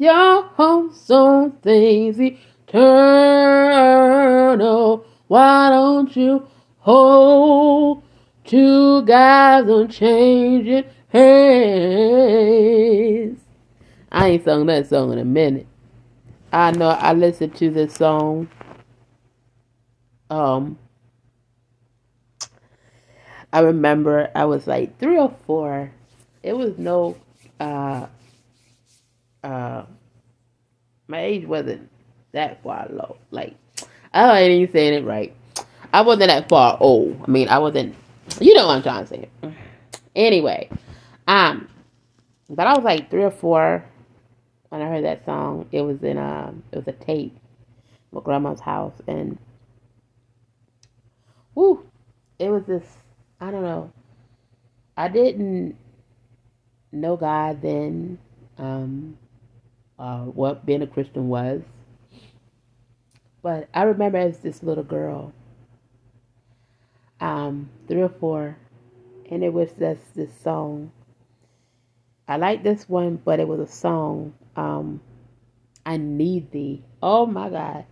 your 0.00 0.42
hopes 0.42 1.08
on 1.10 1.52
things 1.58 2.18
eternal. 2.18 2.74
Why 5.28 5.68
don't 5.68 6.16
you 6.16 6.48
hold 6.78 8.02
to 8.46 9.02
God's 9.02 9.68
unchanging 9.68 10.86
hands? 11.10 11.30
I 14.10 14.28
ain't 14.28 14.44
sung 14.44 14.64
that 14.66 14.88
song 14.88 15.12
in 15.12 15.18
a 15.18 15.24
minute. 15.24 15.66
I 16.50 16.70
know 16.70 16.88
I 16.88 17.12
listened 17.12 17.54
to 17.56 17.68
this 17.70 17.92
song. 17.94 18.48
Um, 20.30 20.78
I 23.52 23.60
remember 23.60 24.30
I 24.34 24.46
was 24.46 24.66
like 24.66 24.98
three 24.98 25.18
or 25.18 25.36
four. 25.46 25.92
It 26.42 26.54
was 26.54 26.78
no, 26.78 27.18
uh, 27.60 28.06
uh, 29.42 29.84
my 31.08 31.20
age 31.20 31.46
wasn't 31.46 31.88
that 32.32 32.62
far 32.62 32.86
low. 32.90 33.16
Like, 33.30 33.56
I 34.12 34.40
ain't 34.40 34.62
even 34.62 34.72
saying 34.72 34.94
it 34.94 35.06
right. 35.06 35.34
I 35.92 36.02
wasn't 36.02 36.28
that 36.28 36.48
far 36.48 36.76
old. 36.80 37.20
I 37.26 37.30
mean, 37.30 37.48
I 37.48 37.58
wasn't. 37.58 37.94
You 38.40 38.54
know 38.54 38.66
what 38.66 38.76
I'm 38.76 38.82
trying 38.82 39.04
to 39.04 39.08
say. 39.08 39.28
Anyway, 40.14 40.70
um, 41.26 41.68
but 42.48 42.66
I 42.66 42.74
was 42.74 42.84
like 42.84 43.10
three 43.10 43.24
or 43.24 43.30
four 43.30 43.84
when 44.68 44.82
I 44.82 44.88
heard 44.88 45.04
that 45.04 45.24
song. 45.24 45.66
It 45.72 45.82
was 45.82 46.02
in 46.02 46.18
um, 46.18 46.62
it 46.72 46.76
was 46.76 46.88
a 46.88 46.92
tape, 46.92 47.36
my 48.12 48.20
grandma's 48.20 48.60
house, 48.60 48.94
and 49.06 49.38
whoo, 51.54 51.84
it 52.38 52.50
was 52.50 52.64
this. 52.64 52.84
I 53.40 53.50
don't 53.50 53.62
know. 53.62 53.92
I 54.96 55.08
didn't 55.08 55.76
know 56.92 57.16
God 57.16 57.62
then. 57.62 58.18
Um, 58.58 59.16
uh, 60.00 60.24
what 60.24 60.66
being 60.66 60.82
a 60.82 60.88
Christian 60.88 61.28
was. 61.28 61.62
But 63.42 63.68
I 63.74 63.84
remember 63.84 64.18
as 64.18 64.40
this 64.40 64.62
little 64.62 64.84
girl, 64.84 65.34
um, 67.20 67.70
three 67.88 68.02
or 68.02 68.10
four, 68.10 68.58
and 69.30 69.44
it 69.44 69.52
was 69.52 69.70
just 69.78 70.14
this 70.16 70.30
song. 70.42 70.92
I 72.28 72.38
like 72.38 72.64
this 72.64 72.88
one, 72.88 73.16
but 73.24 73.40
it 73.40 73.48
was 73.48 73.60
a 73.60 73.68
song. 73.72 74.34
Um, 74.56 75.02
I 75.86 75.98
need 75.98 76.52
thee. 76.52 76.84
Oh 77.02 77.26
my 77.26 77.50
God. 77.50 77.86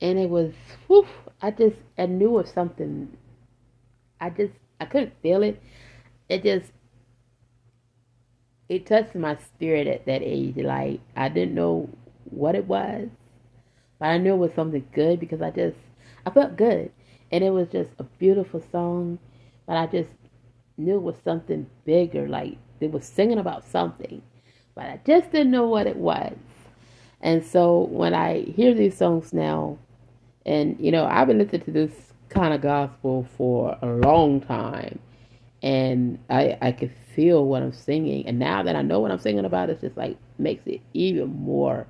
and 0.00 0.18
it 0.18 0.30
was, 0.30 0.52
whew, 0.86 1.06
I 1.42 1.50
just, 1.52 1.76
I 1.98 2.06
knew 2.06 2.38
of 2.38 2.48
something. 2.48 3.16
I 4.20 4.30
just, 4.30 4.54
I 4.80 4.86
couldn't 4.86 5.14
feel 5.22 5.42
it. 5.42 5.62
It 6.28 6.44
just, 6.44 6.72
it 8.68 8.86
touched 8.86 9.14
my 9.14 9.36
spirit 9.36 9.86
at 9.86 10.06
that 10.06 10.22
age. 10.22 10.56
Like, 10.56 11.00
I 11.16 11.28
didn't 11.28 11.54
know 11.54 11.88
what 12.24 12.54
it 12.54 12.66
was, 12.66 13.08
but 13.98 14.06
I 14.06 14.18
knew 14.18 14.34
it 14.34 14.38
was 14.38 14.54
something 14.54 14.86
good 14.92 15.20
because 15.20 15.42
I 15.42 15.50
just, 15.50 15.76
I 16.26 16.30
felt 16.30 16.56
good. 16.56 16.90
And 17.30 17.44
it 17.44 17.50
was 17.50 17.68
just 17.68 17.90
a 17.98 18.04
beautiful 18.04 18.62
song, 18.72 19.18
but 19.66 19.76
I 19.76 19.86
just 19.86 20.10
knew 20.76 20.96
it 20.96 21.02
was 21.02 21.16
something 21.24 21.66
bigger. 21.84 22.28
Like, 22.28 22.56
it 22.80 22.92
was 22.92 23.04
singing 23.04 23.38
about 23.38 23.66
something, 23.66 24.22
but 24.74 24.84
I 24.84 25.00
just 25.06 25.30
didn't 25.32 25.50
know 25.50 25.68
what 25.68 25.86
it 25.86 25.96
was. 25.96 26.34
And 27.20 27.44
so 27.44 27.84
when 27.84 28.14
I 28.14 28.42
hear 28.42 28.74
these 28.74 28.96
songs 28.96 29.32
now, 29.32 29.78
and 30.44 30.78
you 30.78 30.90
know, 30.90 31.06
I've 31.06 31.26
been 31.26 31.38
listening 31.38 31.62
to 31.62 31.70
this 31.70 31.92
kind 32.28 32.52
of 32.52 32.60
gospel 32.60 33.26
for 33.36 33.78
a 33.80 33.86
long 33.86 34.40
time, 34.42 34.98
and 35.64 36.18
I 36.28 36.58
I 36.60 36.72
could 36.72 36.92
feel 37.14 37.44
what 37.46 37.62
I'm 37.62 37.72
singing. 37.72 38.26
And 38.26 38.38
now 38.38 38.62
that 38.62 38.76
I 38.76 38.82
know 38.82 39.00
what 39.00 39.10
I'm 39.10 39.18
singing 39.18 39.46
about, 39.46 39.70
it's 39.70 39.80
just 39.80 39.96
like 39.96 40.18
makes 40.38 40.64
it 40.66 40.82
even 40.92 41.34
more 41.34 41.86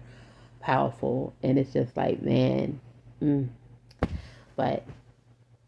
powerful. 0.60 1.34
And 1.42 1.58
it's 1.58 1.72
just 1.72 1.96
like, 1.96 2.22
man, 2.22 2.80
mm. 3.20 3.48
but 4.54 4.86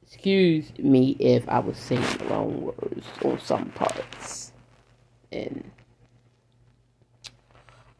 excuse 0.04 0.70
me 0.78 1.16
if 1.18 1.46
I 1.48 1.58
was 1.58 1.76
singing 1.76 2.16
the 2.18 2.26
wrong 2.26 2.62
words 2.62 3.04
on 3.24 3.40
some 3.40 3.70
parts, 3.70 4.52
and 5.32 5.68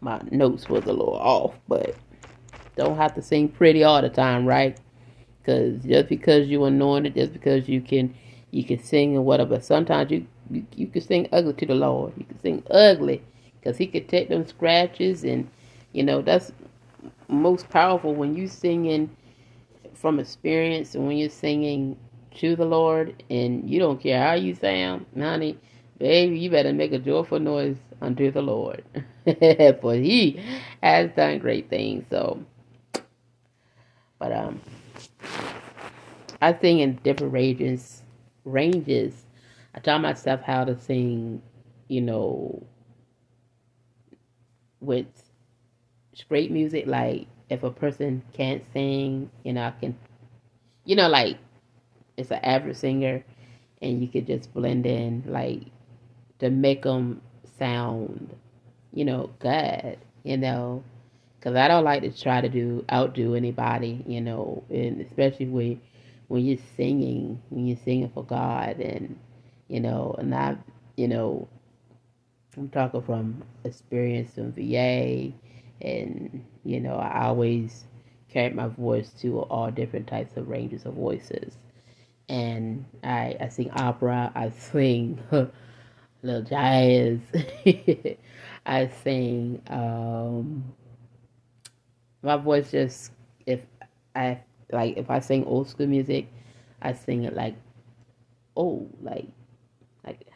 my 0.01 0.21
notes 0.31 0.69
was 0.69 0.85
a 0.85 0.93
little 0.93 1.17
off, 1.17 1.59
but 1.67 1.97
don't 2.77 2.97
have 2.97 3.15
to 3.17 3.23
sing 3.23 3.49
pretty 3.49 3.83
all 3.83 4.01
the 4.01 4.09
time, 4.09 4.47
right? 4.47 4.79
Because 5.41 5.83
just 5.83 6.09
because 6.09 6.47
you're 6.47 6.69
anointed, 6.69 7.17
just 7.17 7.33
because 7.33 7.69
you 7.69 7.81
can 7.81 8.15
you 8.51 8.65
can 8.65 8.83
sing 8.83 9.17
and 9.17 9.25
whatever, 9.25 9.61
sometimes 9.61 10.11
you 10.11 10.27
you, 10.51 10.67
you 10.77 10.87
can 10.87 11.03
sing 11.03 11.29
ugly 11.33 11.55
to 11.55 11.67
the 11.67 11.75
Lord. 11.75 12.13
You 12.17 12.25
can 12.25 12.41
sing 12.41 12.63
ugly 12.71 13.23
because 13.61 13.77
He 13.77 13.87
could 13.87 14.09
take 14.09 14.29
them 14.29 14.47
scratches, 14.47 15.25
and 15.25 15.49
you 15.93 16.05
know 16.05 16.23
that's 16.23 16.53
most 17.29 17.69
powerful 17.69 18.15
when 18.15 18.37
you 18.37 18.49
singing 18.49 19.11
from 19.95 20.21
experience 20.21 20.95
and 20.95 21.07
when 21.07 21.17
you're 21.17 21.31
singing 21.31 21.97
to 22.37 22.55
the 22.57 22.65
Lord, 22.67 23.23
and 23.31 23.69
you 23.69 23.79
don't 23.79 24.01
care 24.01 24.23
how 24.23 24.35
you 24.35 24.55
sound, 24.55 25.07
honey, 25.19 25.59
baby, 25.99 26.39
you 26.39 26.51
better 26.51 26.73
make 26.73 26.93
a 26.93 26.99
joyful 26.99 27.41
noise 27.41 27.77
unto 28.03 28.31
the 28.31 28.43
Lord. 28.43 28.85
for 29.81 29.95
he 29.95 30.41
has 30.83 31.11
done 31.17 31.39
great 31.39 31.71
things. 31.71 32.05
So, 32.11 32.45
but 34.19 34.33
um, 34.33 34.61
I 36.43 36.57
sing 36.59 36.81
in 36.81 36.97
different 36.97 37.33
ranges. 37.33 38.03
Ranges. 38.47 39.27
I 39.75 39.81
taught 39.81 40.03
myself 40.03 40.43
how 40.43 40.65
to 40.65 40.81
sing, 40.81 41.43
you 41.89 42.03
know, 42.03 42.63
with 44.81 45.07
straight 46.15 46.51
music. 46.53 46.87
Like 46.87 47.27
if 47.51 47.63
a 47.65 47.71
person 47.71 48.23
can't 48.33 48.65
sing, 48.73 49.31
you 49.45 49.55
know, 49.55 49.65
I 49.65 49.73
can, 49.73 49.99
you 50.85 50.97
know, 50.97 51.09
like 51.09 51.39
it's 52.17 52.31
an 52.33 52.41
average 52.45 52.79
singer, 52.79 53.25
and 53.83 54.03
you 54.03 54.09
could 54.09 54.27
just 54.29 54.55
blend 54.55 54.87
in 54.87 55.25
like 55.27 55.63
to 56.41 56.51
make 56.51 56.83
them 56.85 57.23
sound 57.59 58.35
you 58.95 59.05
know, 59.05 59.31
good, 59.41 59.99
you 60.25 60.39
know, 60.39 60.83
because 61.39 61.57
I 61.57 61.69
don't 61.69 61.85
like 61.85 62.03
to 62.03 62.11
try 62.13 62.41
to 62.43 62.49
do 62.49 62.85
outdo 62.93 63.35
anybody, 63.35 64.05
you 64.07 64.23
know, 64.23 64.65
and 64.71 65.03
especially 65.03 65.47
when 65.49 65.81
when 66.29 66.45
you're 66.45 66.59
singing, 66.77 67.41
when 67.51 67.67
you're 67.67 67.77
singing 67.85 68.11
for 68.11 68.25
God, 68.25 68.81
and 68.81 69.19
you 69.69 69.81
know, 69.81 70.15
and 70.19 70.35
I, 70.35 70.57
you 70.97 71.09
know, 71.09 71.49
I'm 72.57 72.69
talking 72.69 73.03
from 73.03 73.43
experience 73.65 74.39
in 74.39 74.53
VA, 74.53 75.33
and 75.87 76.45
you 76.65 76.81
know, 76.81 76.97
I 76.97 77.27
always 77.27 77.85
carry 78.29 78.53
my 78.53 78.69
voice 78.69 79.11
to 79.21 79.41
all 79.43 79.71
different 79.71 80.07
types 80.07 80.37
of 80.37 80.49
ranges 80.49 80.85
of 80.87 80.95
voices, 80.95 81.57
and 82.29 82.85
I 83.05 83.37
I 83.41 83.49
sing 83.49 83.71
opera, 83.73 84.33
I 84.35 84.51
sing 84.51 85.19
little 86.23 86.43
jazz. 86.43 87.21
I 88.67 88.89
sing. 89.05 89.63
Um, 89.69 90.65
my 92.23 92.37
voice 92.37 92.73
just 92.73 93.13
if 93.47 93.61
I 94.17 94.41
like 94.73 94.97
if 94.97 95.11
I 95.11 95.21
sing 95.21 95.45
old 95.45 95.69
school 95.69 95.87
music, 95.87 96.27
I 96.83 96.93
sing 96.93 97.25
it 97.25 97.35
like 97.35 97.55
old, 98.57 98.91
like 99.03 99.27
like 100.05 100.27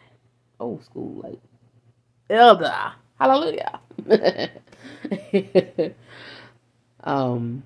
old 0.58 0.84
school, 0.84 1.20
like 1.22 1.40
elder. 2.30 2.92
Hallelujah. 3.18 3.80
um, 7.04 7.62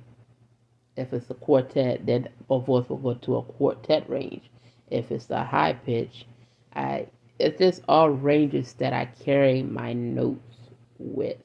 if 0.96 1.12
it's 1.12 1.30
a 1.30 1.34
quartet, 1.34 2.06
then 2.06 2.28
my 2.48 2.58
voice 2.58 2.88
will 2.88 2.96
go 2.98 3.14
to 3.14 3.36
a 3.36 3.42
quartet 3.42 4.08
range. 4.08 4.50
If 4.90 5.10
it's 5.10 5.30
a 5.30 5.44
high 5.44 5.74
pitch, 5.74 6.26
I 6.74 7.06
it's 7.38 7.58
just 7.58 7.82
all 7.88 8.10
ranges 8.10 8.74
that 8.74 8.92
I 8.92 9.06
carry 9.06 9.62
my 9.62 9.92
notes 9.92 10.56
with, 10.98 11.38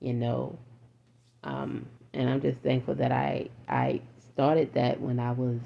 you 0.00 0.14
know. 0.14 0.58
Um, 1.44 1.86
and 2.14 2.28
I'm 2.30 2.40
just 2.42 2.58
thankful 2.60 2.94
that 2.96 3.12
I 3.12 3.48
I 3.68 4.00
started 4.32 4.72
that 4.74 5.00
when 5.00 5.18
I 5.20 5.32
was 5.32 5.60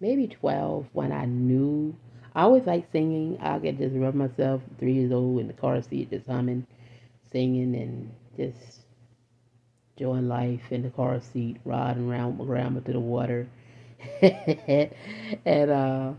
maybe 0.00 0.26
12 0.28 0.88
when 0.92 1.12
I 1.12 1.26
knew 1.26 1.94
I 2.34 2.42
always 2.42 2.66
like 2.66 2.90
singing. 2.92 3.38
I 3.40 3.58
could 3.58 3.78
just 3.78 3.96
rub 3.96 4.14
myself 4.14 4.62
three 4.78 4.94
years 4.94 5.12
old 5.12 5.40
in 5.40 5.48
the 5.48 5.54
car 5.54 5.80
seat 5.82 6.10
just 6.10 6.26
humming, 6.26 6.66
singing 7.32 7.74
and 7.76 8.12
just 8.36 8.82
enjoying 9.96 10.28
life 10.28 10.72
in 10.72 10.82
the 10.82 10.90
car 10.90 11.20
seat, 11.20 11.56
riding 11.64 12.08
around 12.10 12.38
with 12.38 12.48
grandma 12.48 12.80
to 12.80 12.92
the 12.92 13.00
water. 13.00 13.46
and 14.22 15.70
uh 15.70 16.12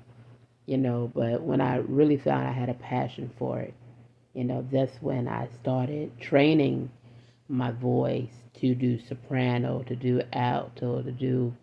you 0.67 0.77
know, 0.77 1.11
but 1.15 1.41
when 1.43 1.61
I 1.61 1.77
really 1.77 2.17
found 2.17 2.47
I 2.47 2.51
had 2.51 2.69
a 2.69 2.73
passion 2.75 3.31
for 3.37 3.59
it, 3.59 3.73
you 4.33 4.43
know, 4.43 4.65
that's 4.71 5.01
when 5.01 5.27
I 5.27 5.47
started 5.61 6.19
training 6.19 6.89
my 7.49 7.71
voice 7.71 8.33
to 8.55 8.75
do 8.75 8.99
soprano, 8.99 9.83
to 9.83 9.95
do 9.95 10.21
alto, 10.33 11.01
to 11.01 11.11
do 11.11 11.53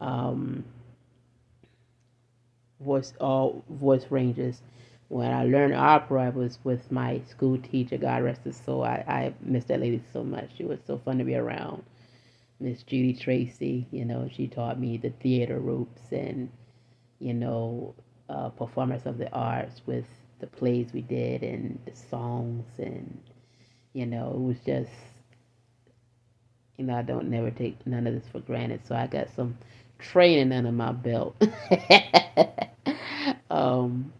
um, 0.00 0.64
voice 2.80 3.12
all 3.20 3.64
voice 3.70 4.06
ranges. 4.10 4.62
When 5.08 5.30
I 5.32 5.44
learned 5.44 5.74
opera, 5.74 6.26
I 6.26 6.28
was 6.30 6.58
with 6.64 6.90
my 6.90 7.20
school 7.28 7.58
teacher. 7.58 7.96
God 7.98 8.22
rest 8.24 8.42
his 8.44 8.56
soul. 8.56 8.84
I, 8.84 9.04
I 9.06 9.34
miss 9.40 9.64
that 9.66 9.80
lady 9.80 10.02
so 10.12 10.24
much. 10.24 10.50
She 10.56 10.64
was 10.64 10.80
so 10.86 10.98
fun 11.04 11.18
to 11.18 11.24
be 11.24 11.36
around. 11.36 11.84
Miss 12.60 12.82
Judy 12.82 13.14
Tracy, 13.14 13.86
you 13.90 14.04
know, 14.04 14.28
she 14.32 14.48
taught 14.48 14.80
me 14.80 14.96
the 14.96 15.10
theater 15.10 15.60
ropes 15.60 16.02
and, 16.12 16.50
you 17.20 17.34
know, 17.34 17.94
uh, 18.28 18.48
performance 18.50 19.06
of 19.06 19.18
the 19.18 19.30
arts 19.32 19.82
with 19.86 20.06
the 20.40 20.46
plays 20.46 20.92
we 20.92 21.02
did 21.02 21.42
and 21.42 21.78
the 21.86 21.94
songs 21.94 22.66
and 22.78 23.18
you 23.92 24.06
know 24.06 24.32
it 24.34 24.40
was 24.40 24.58
just 24.66 24.90
you 26.78 26.84
know 26.84 26.94
I 26.96 27.02
don't 27.02 27.30
never 27.30 27.50
take 27.50 27.86
none 27.86 28.06
of 28.06 28.14
this 28.14 28.28
for 28.32 28.40
granted 28.40 28.80
so 28.86 28.94
I 28.94 29.06
got 29.06 29.28
some 29.34 29.56
training 29.98 30.52
under 30.52 30.72
my 30.72 30.92
belt. 30.92 31.36
Um 33.50 34.12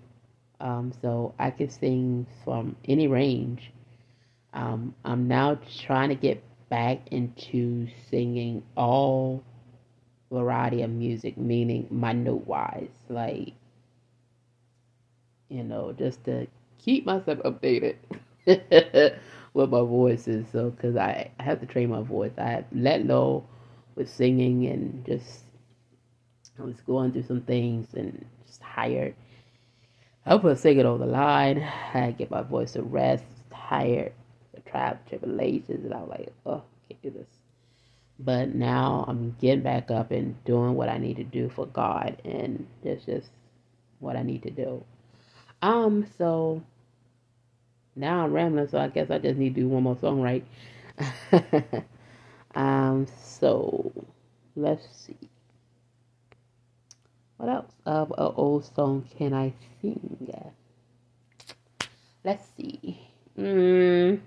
um 0.61 0.93
so 1.03 1.35
I 1.39 1.51
can 1.51 1.69
sing 1.71 2.27
from 2.45 2.77
any 2.87 3.09
range. 3.09 3.73
Um 4.55 4.95
I'm 5.05 5.29
now 5.29 5.59
trying 5.87 6.11
to 6.11 6.15
get 6.15 6.43
back 6.71 7.09
into 7.13 7.89
singing 8.11 8.63
all 8.77 9.43
variety 10.31 10.83
of 10.83 10.91
music 10.91 11.37
meaning 11.39 11.87
my 11.91 12.13
note 12.13 12.47
wise 12.47 12.91
like 13.09 13.55
you 15.49 15.63
know, 15.65 15.93
just 15.93 16.25
to 16.25 16.47
keep 16.79 17.07
myself 17.07 17.39
updated 17.41 17.97
with 19.55 19.71
my 19.71 19.81
voice 19.81 20.29
is. 20.29 20.47
So, 20.53 20.71
because 20.71 20.97
I, 20.97 21.31
have 21.41 21.61
to 21.61 21.67
train 21.67 21.91
my 21.91 22.03
voice, 22.03 22.33
I 22.39 22.65
let 22.73 23.07
go 23.07 23.45
with 23.95 24.11
singing 24.11 24.67
and 24.67 25.05
just 25.07 25.45
I 26.59 26.63
was 26.63 26.81
going 26.83 27.13
through 27.13 27.25
some 27.25 27.43
things 27.43 27.95
and 27.95 28.25
just 28.47 28.61
tired. 28.61 29.15
I 30.27 30.39
put 30.39 30.59
singing 30.59 30.87
on 30.87 31.01
the 31.01 31.07
line. 31.07 31.59
I 31.95 32.13
get 32.13 32.31
my 32.31 32.43
voice 32.43 32.73
to 32.73 32.83
rest, 32.83 33.25
tired, 33.51 34.13
the 34.55 34.61
trials, 34.61 34.99
tribulations, 35.09 35.85
and 35.85 35.93
I 35.93 35.99
was 35.99 36.11
like, 36.11 36.33
oh, 36.47 36.63
can't 36.89 37.03
do 37.03 37.11
this. 37.11 37.29
But 38.19 38.55
now 38.55 39.05
I'm 39.09 39.37
getting 39.41 39.63
back 39.63 39.91
up 39.91 40.13
and 40.13 40.43
doing 40.45 40.75
what 40.75 40.89
I 40.89 40.99
need 40.99 41.17
to 41.17 41.25
do 41.25 41.49
for 41.49 41.67
God, 41.67 42.21
and 42.25 42.67
that's 42.83 43.05
just 43.05 43.29
what 43.99 44.17
I 44.17 44.23
need 44.23 44.43
to 44.45 44.51
do. 44.51 44.85
Um, 45.63 46.07
so 46.17 46.63
now 47.97 48.25
I'm 48.25 48.33
rambling, 48.33 48.69
so 48.69 48.79
I 48.79 48.89
guess 48.89 49.11
I 49.11 49.19
just 49.19 49.39
need 49.39 49.55
to 49.55 49.63
do 49.63 49.69
one 49.69 49.85
more 49.85 49.97
song, 50.01 50.21
right? 50.21 50.45
um, 52.55 53.07
so 53.17 53.93
let's 54.57 54.85
see. 54.97 55.17
What 57.37 57.49
else 57.49 57.73
of 57.85 58.11
an 58.17 58.33
old 58.37 58.65
song 58.75 59.07
can 59.17 59.33
I 59.35 59.53
sing? 59.81 60.33
Let's 62.25 62.47
see. 62.57 62.99
Mm. 63.39 64.21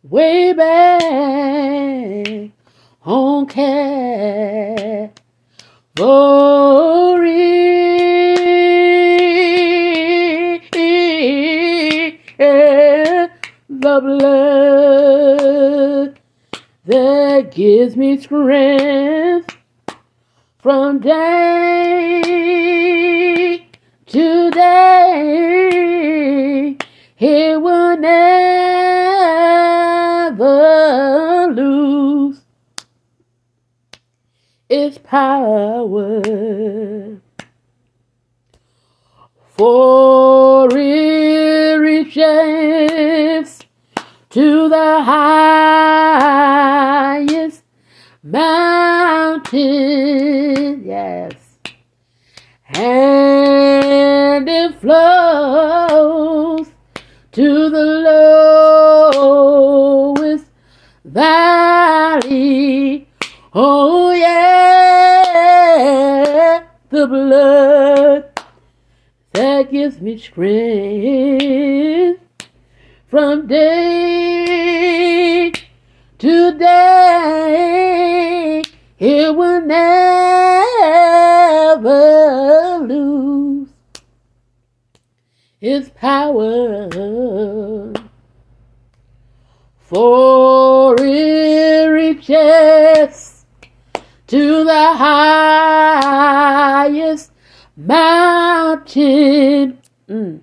way 0.01 0.53
back 0.53 2.49
on 3.05 3.45
Calvary. 3.45 5.11
Glory 5.93 7.51
the 13.81 13.99
blood 13.99 14.31
that 16.85 17.51
gives 17.51 17.97
me 17.97 18.17
strength 18.17 19.57
from 20.59 20.99
day 20.99 22.21
to 24.05 24.51
day. 24.51 25.17
It 27.19 27.61
will 27.61 27.97
never 27.97 28.70
its 34.71 34.97
power. 34.99 36.21
For 39.57 40.69
it 40.71 41.77
reaches 41.77 43.59
to 44.29 44.69
the 44.69 45.03
highest 45.03 46.13
mountain, 48.23 49.65
yes, 50.85 51.33
and 52.73 54.47
it 54.47 54.79
flows 54.79 56.67
to 57.33 57.69
the 57.69 57.85
lowest 59.19 60.45
valley. 61.03 63.09
Oh, 63.53 63.80
the 67.01 67.07
blood 67.07 68.29
that 69.33 69.71
gives 69.71 69.99
me 69.99 70.15
strength 70.19 71.41
from 73.07 73.47
day 73.47 74.31
to 76.19 76.57
day. 76.59 77.41
It 78.99 79.35
will 79.35 79.61
never 79.61 79.97
lose 82.85 83.69
its 85.59 85.89
power. 85.95 86.87
For 89.79 90.95
it 90.99 91.87
reaches 91.87 93.30
to 94.31 94.63
the 94.63 94.95
highest 94.95 97.31
mountain. 97.75 99.77
Mm 100.09 100.41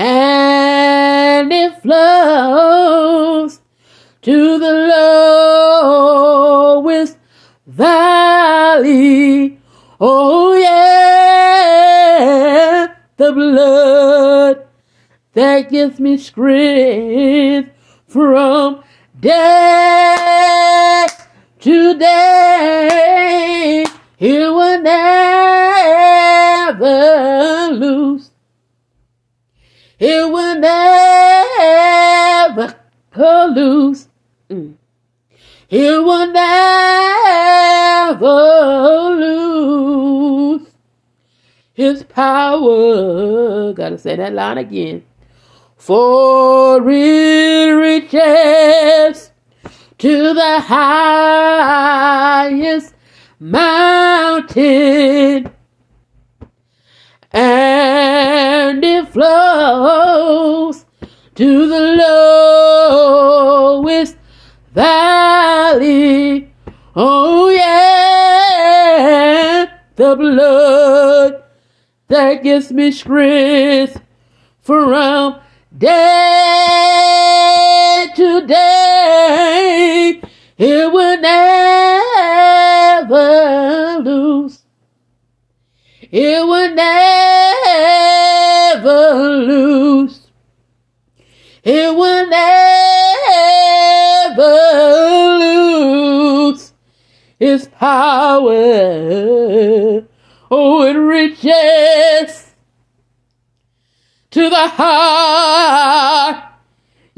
and 0.00 1.52
it 1.52 1.82
flows 1.82 3.60
to 4.22 4.60
the 4.60 4.72
lowest 6.84 7.18
valley. 7.66 9.58
Oh 10.00 10.54
yeah, 10.54 11.74
the 13.16 13.32
blood 13.32 14.68
that 15.32 15.68
gives 15.68 15.98
me 15.98 16.16
strength 16.16 17.72
from 18.06 18.84
day 19.18 21.08
to 21.68 21.98
day. 21.98 23.84
It 24.18 24.48
will 24.52 24.80
never 24.82 25.28
lose 27.72 28.30
it 29.98 30.30
will 30.30 30.54
never 30.60 31.46
lose. 33.48 34.08
Mm. 34.48 34.74
It 35.68 36.04
will 36.04 36.32
never 36.32 38.26
lose 39.18 40.68
his 41.72 42.04
power. 42.04 43.72
Gotta 43.72 43.98
say 43.98 44.14
that 44.16 44.32
line 44.34 44.58
again. 44.58 45.04
For 45.76 46.88
it 46.88 47.70
reaches 47.72 49.27
to 49.98 50.32
the 50.32 50.60
highest 50.60 51.74
mountain. 53.40 54.58
And 57.32 58.84
it 58.84 59.08
flows 59.08 60.86
to 61.34 61.66
the 61.68 61.80
lowest 63.80 64.16
valley. 64.72 66.52
Oh 66.94 67.50
yeah, 67.50 68.86
the 69.96 70.16
blood 70.16 71.42
that 72.06 72.42
gives 72.44 72.72
me 72.72 72.90
strength 72.92 74.00
from 74.62 75.40
day 75.76 77.07
to 78.18 78.46
day. 78.48 80.20
It 80.58 80.92
will 80.92 81.20
never 81.20 82.42
lose. 84.02 84.62
It 86.00 86.44
will 86.44 86.74
never 86.74 88.10
lose. 89.46 90.26
It 91.62 91.94
will 91.94 92.26
never 92.28 92.56
lose 95.38 96.72
its 97.38 97.68
power. 97.68 98.48
Oh, 100.50 100.82
it 100.82 100.94
reaches 100.94 102.52
to 104.32 104.50
the 104.50 104.68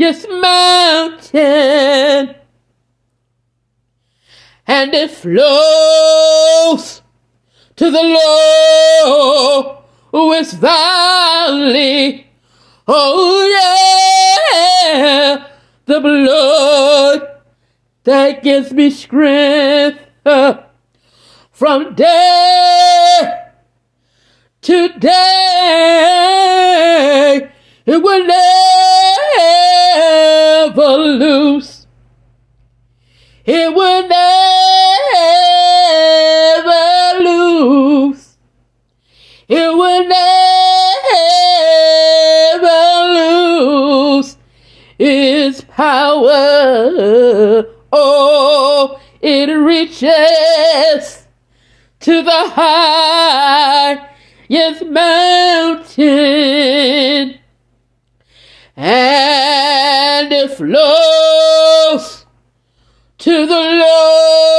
highest 0.00 0.28
mountain 0.30 1.40
and 4.66 4.94
it 4.94 5.10
flows 5.10 7.02
to 7.76 7.90
the 7.90 8.02
lowest 10.12 10.54
valley. 10.54 12.26
Oh 12.88 13.46
yeah, 14.86 15.46
the 15.84 16.00
blood 16.00 17.28
that 18.04 18.42
gives 18.42 18.72
me 18.72 18.88
strength 18.90 20.00
uh, 20.24 20.62
from 21.52 21.94
day 21.94 23.50
to 24.62 24.88
day. 24.98 26.30
It 27.86 28.02
will 28.02 28.26
never 28.26 29.69
lose. 31.20 31.86
It 33.44 33.74
will 33.74 34.08
never 34.08 34.14
lose. 37.24 38.38
It 39.48 39.76
will 39.76 40.08
never 40.08 40.18
lose 43.14 44.36
His 44.98 45.60
power, 45.62 47.64
oh, 47.92 49.00
it 49.20 49.48
reaches 49.48 51.26
to 52.00 52.22
the 52.22 52.50
highest 52.54 54.06
mountain 54.86 56.29
flows 60.60 62.26
to 63.16 63.46
the 63.46 63.62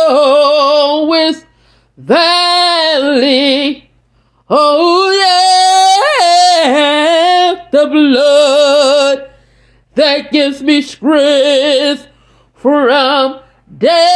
lowest 0.10 1.46
valley. 1.96 3.92
Oh 4.50 5.12
yeah, 6.66 7.68
the 7.72 7.86
blood 7.86 9.30
that 9.94 10.32
gives 10.32 10.64
me 10.64 10.82
strength 10.82 12.08
from 12.56 13.40
day 13.78 14.11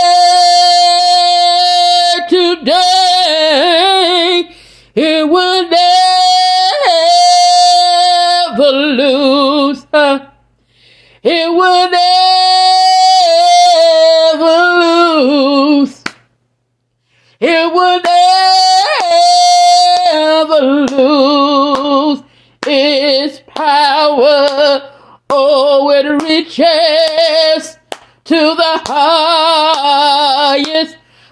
reaches 26.45 27.77
to 28.23 28.35
the 28.35 28.81
highest 28.85 30.17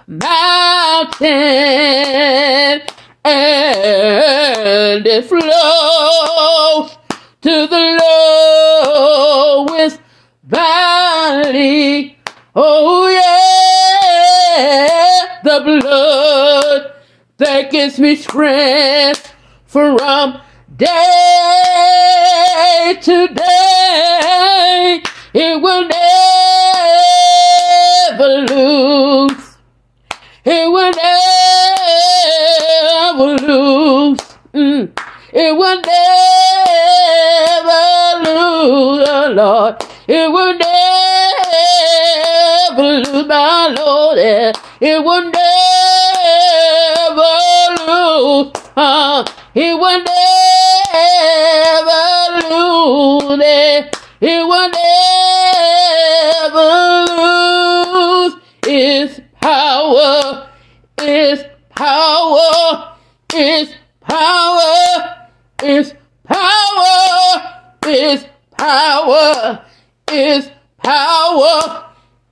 mountain 0.07 1.29
and 3.23 5.05
it 5.05 5.25
flows 5.25 6.97
to 7.41 7.67
the 7.67 7.99
lowest 9.69 9.99
valley. 10.43 12.17
Oh 12.55 13.07
yeah, 14.57 15.39
the 15.43 15.61
blood 15.63 16.93
that 17.37 17.71
gives 17.71 17.99
me 17.99 18.15
strength 18.15 19.33
from 19.65 20.41
day 20.77 20.89
to 23.01 23.27
day. 23.27 25.01
It 25.33 25.61
will 25.61 25.87
never 25.87 25.97
lose. 28.53 29.57
It 30.45 30.71
will 30.71 30.91
never 33.13 33.37
lose. 33.45 34.19
Mm. 34.53 34.91
It 35.31 35.55
will 35.55 35.81
never 35.81 36.13
lose, 38.23 39.07
oh 39.09 39.31
Lord. 39.35 39.75
It 40.07 40.31
will 40.31 40.53
never 40.57 40.83
lose, 42.83 43.27
my 43.27 43.67
Lord. 43.77 44.17
Yeah. 44.17 44.51
It 44.81 45.03
will 45.03 45.23
never 45.23 45.43
lose. 47.87 48.51
Uh, 48.75 49.23
it 49.55 49.77
will 49.77 50.03
never. 50.03 50.62
It, 52.85 53.95
it 54.19 54.45
will 54.45 54.69
never 56.43 56.75
lose 57.13 58.35
its 58.67 59.21
power. 59.41 60.49
Its 60.97 61.43
power. 61.69 62.97
Its 63.33 63.73
power. 64.01 65.29
Its 65.61 65.93
power. 66.25 67.61
Its 67.83 68.25
power. 68.57 69.65
Its 70.09 70.49
power. 70.83 71.85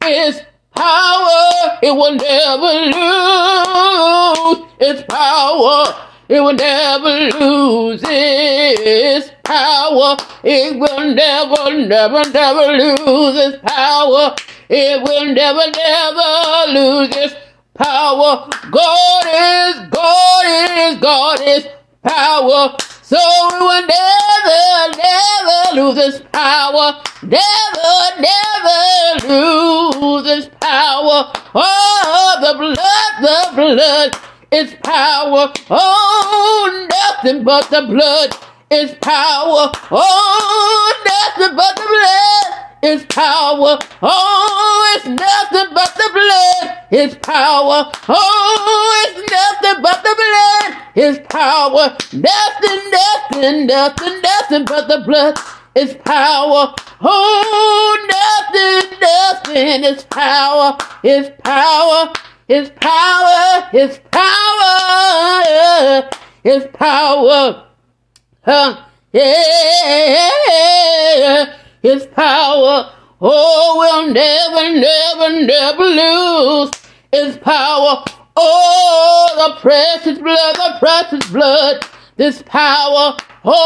Its 0.03 0.41
power. 0.75 1.79
It 1.81 1.95
will 1.95 2.15
never 2.15 2.73
lose 2.91 4.67
its 4.81 5.03
power. 5.07 6.10
It 6.31 6.39
will 6.39 6.53
never 6.53 7.37
lose 7.39 8.01
its 8.05 9.31
power. 9.43 10.15
It 10.45 10.79
will 10.79 11.13
never, 11.13 11.77
never, 11.85 12.23
never 12.31 12.67
lose 12.71 13.35
its 13.35 13.57
power. 13.61 14.33
It 14.69 15.03
will 15.03 15.25
never, 15.33 15.69
never 15.75 16.71
lose 16.71 17.09
its 17.17 17.35
power. 17.73 18.47
God 18.71 19.25
is, 19.27 19.89
God 19.89 20.45
is, 20.47 21.01
God 21.01 21.41
is 21.41 21.67
power. 22.01 22.77
So 23.01 23.17
it 23.19 23.59
will 23.59 23.87
never, 23.87 24.97
never 25.03 25.81
lose 25.81 25.97
its 25.97 26.25
power. 26.31 27.03
Never, 27.23 28.21
never 28.21 29.27
lose 29.27 30.27
its 30.27 30.47
power. 30.61 31.29
Oh, 31.55 32.37
the 32.39 32.57
blood, 32.57 33.11
the 33.19 33.51
blood 33.53 34.30
is 34.51 34.75
power. 34.83 35.53
Oh, 35.69 36.87
nothing 36.89 37.43
but 37.43 37.69
the 37.69 37.81
blood 37.87 38.35
is 38.69 38.93
power. 39.01 39.71
Oh, 39.91 41.03
nothing 41.05 41.55
but 41.55 41.75
the 41.75 41.87
blood 41.87 42.61
is 42.83 43.05
power. 43.05 43.79
Oh, 44.01 44.95
it's 44.95 45.07
nothing 45.07 45.73
but 45.73 45.95
the 45.95 46.09
blood 46.11 46.77
is 46.91 47.15
power. 47.15 47.91
Oh, 48.09 49.05
it's 49.07 49.31
nothing 49.31 49.81
but 49.81 50.03
the 50.03 50.15
blood 50.19 50.81
is 50.95 51.19
power. 51.29 51.95
Nothing, 52.11 52.91
nothing, 52.91 53.67
nothing, 53.67 54.21
nothing 54.21 54.65
but 54.65 54.87
the 54.89 55.03
blood 55.05 55.37
is 55.75 55.93
power. 56.03 56.75
Oh, 57.01 58.07
nothing, 58.09 58.99
nothing 58.99 59.83
is 59.85 60.03
power. 60.03 60.77
Is 61.03 61.31
power. 61.43 62.11
His 62.47 62.69
power, 62.71 63.69
His 63.71 63.99
power, 64.11 65.41
His 66.43 66.67
power. 66.73 67.67
Huh? 68.43 68.85
Yeah, 69.13 70.33
His 71.81 72.07
power. 72.07 72.93
Oh, 73.21 73.75
we'll 73.77 74.07
never, 74.13 74.71
never, 74.79 75.29
never 75.45 75.83
lose 75.83 76.71
His 77.11 77.37
power. 77.37 78.03
Oh, 78.35 79.29
the 79.37 79.55
precious 79.61 80.17
blood, 80.19 80.55
the 80.55 80.77
precious 80.79 81.29
blood, 81.29 81.85
this 82.17 82.41
power. 82.43 83.15
Oh, 83.45 83.57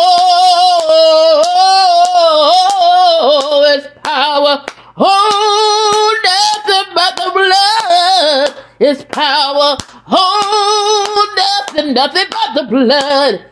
His 3.74 3.88
power. 4.04 4.66
Oh, 4.98 6.20
nothing 6.24 6.94
but 6.96 7.16
the 7.18 7.32
blood 7.34 8.66
is 8.80 9.04
power. 9.06 9.76
Oh, 10.08 11.34
nothing, 11.36 11.94
nothing 11.94 12.28
but 12.30 12.54
the 12.56 12.64
blood 12.70 13.46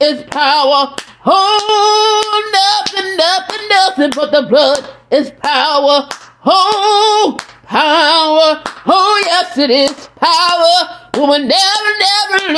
is 0.00 0.24
power. 0.24 0.96
Oh, 1.24 2.50
nothing, 2.52 3.16
nothing, 3.16 3.68
nothing 3.68 4.10
but 4.16 4.32
the 4.32 4.42
blood 4.48 4.90
is 5.12 5.30
power. 5.40 6.08
Oh, 6.44 7.36
power. 7.62 8.62
Oh, 8.86 9.22
yes, 9.24 9.56
it 9.56 9.70
is 9.70 10.08
power. 10.16 11.10
We 11.14 11.20
will 11.20 11.46
never, 11.46 11.92
never 12.00 12.54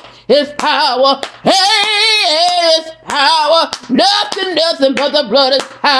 lose 0.00 0.13
His 0.26 0.52
power. 0.58 1.20
Hey, 1.42 1.52
His 1.52 2.90
power. 3.04 3.70
Nothing, 3.90 4.54
nothing 4.54 4.94
but 4.94 5.10
the 5.10 5.28
blood 5.28 5.52
is 5.52 5.62
power. 5.62 5.94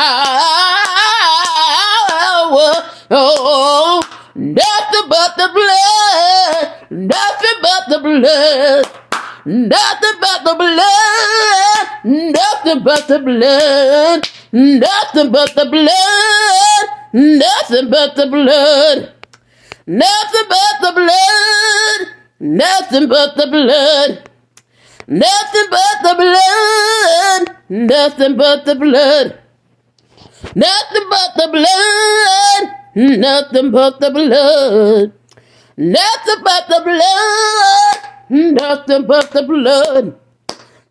Oh, 3.10 4.02
nothing 4.34 5.08
but 5.08 5.36
the 5.36 5.48
blood. 5.52 6.72
Nothing 6.90 7.58
but 7.62 7.88
the 7.88 7.98
blood. 7.98 8.86
Nothing 9.46 10.20
but 10.20 10.44
the 10.44 10.54
blood. 10.54 11.84
Nothing 12.04 12.82
but 12.82 13.08
the 13.08 13.18
blood. 13.18 14.28
Nothing 14.52 15.32
but 15.32 15.54
the 15.54 15.66
blood. 15.66 16.88
Nothing 17.12 17.90
but 17.90 18.16
the 18.16 18.26
blood. 18.26 19.12
Nothing 19.86 20.48
but 20.48 20.80
the 20.80 20.92
blood. 20.94 21.53
Nothing 22.44 23.08
but 23.08 23.36
the 23.36 23.46
blood. 23.46 24.28
Nothing 25.08 25.68
but 25.70 26.02
the 26.02 26.14
blood. 26.14 27.56
Nothing 27.70 28.36
but 28.36 28.66
the 28.66 28.74
blood. 28.74 29.38
Nothing 30.54 31.06
but 31.08 31.30
the 31.36 31.48
blood. 31.50 32.70
Nothing 32.94 33.70
but 33.70 33.98
the 33.98 34.10
blood. 34.10 35.12
Nothing 35.78 36.42
but 36.42 36.68
the 36.68 36.80
blood. 36.84 38.12
Nothing 38.28 39.06
but 39.06 39.30
the 39.30 39.42
blood. 39.42 40.18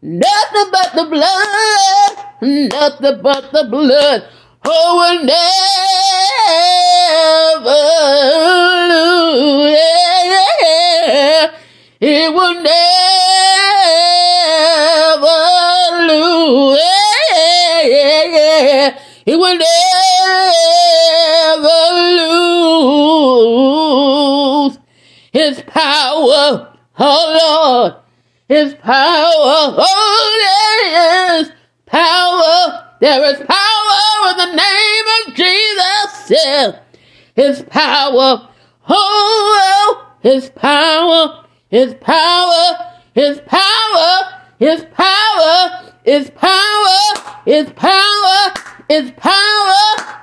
Nothing 0.01 0.71
but 0.71 0.91
the 0.95 1.05
blood. 1.05 2.17
nothing 2.41 3.21
but 3.21 3.51
the 3.51 3.63
blood. 3.69 4.23
Oh, 4.65 4.95
will 4.97 5.23
never 7.63 7.79
lose. 8.89 10.12
It 11.99 12.33
will 12.33 12.53
never 12.55 12.69
lose. 16.07 16.79
It 19.25 19.37
will 19.37 19.57
never 21.57 21.79
lose 24.69 24.79
His 25.31 25.61
power. 25.67 26.77
Oh 26.99 27.39
Lord, 27.41 27.95
His 28.47 28.75
power. 28.75 29.75
Oh 29.77 30.13
is 30.93 31.51
power. 31.85 32.89
There 33.01 33.23
is 33.25 33.39
power 33.47 34.31
in 34.31 34.37
the 34.37 34.55
name 34.55 35.05
of 35.19 35.33
Jesus. 35.35 37.11
His 37.35 37.63
power. 37.69 38.49
Oh, 38.89 40.12
His 40.23 40.49
power. 40.51 41.43
His 41.69 41.93
power. 41.95 42.93
His 43.13 43.41
power. 43.45 44.21
His 44.57 44.85
power. 44.93 45.91
His 46.05 46.29
power. 46.29 47.13
His 47.45 47.69
power. 47.71 48.53
His 48.87 49.11
power. 49.11 49.75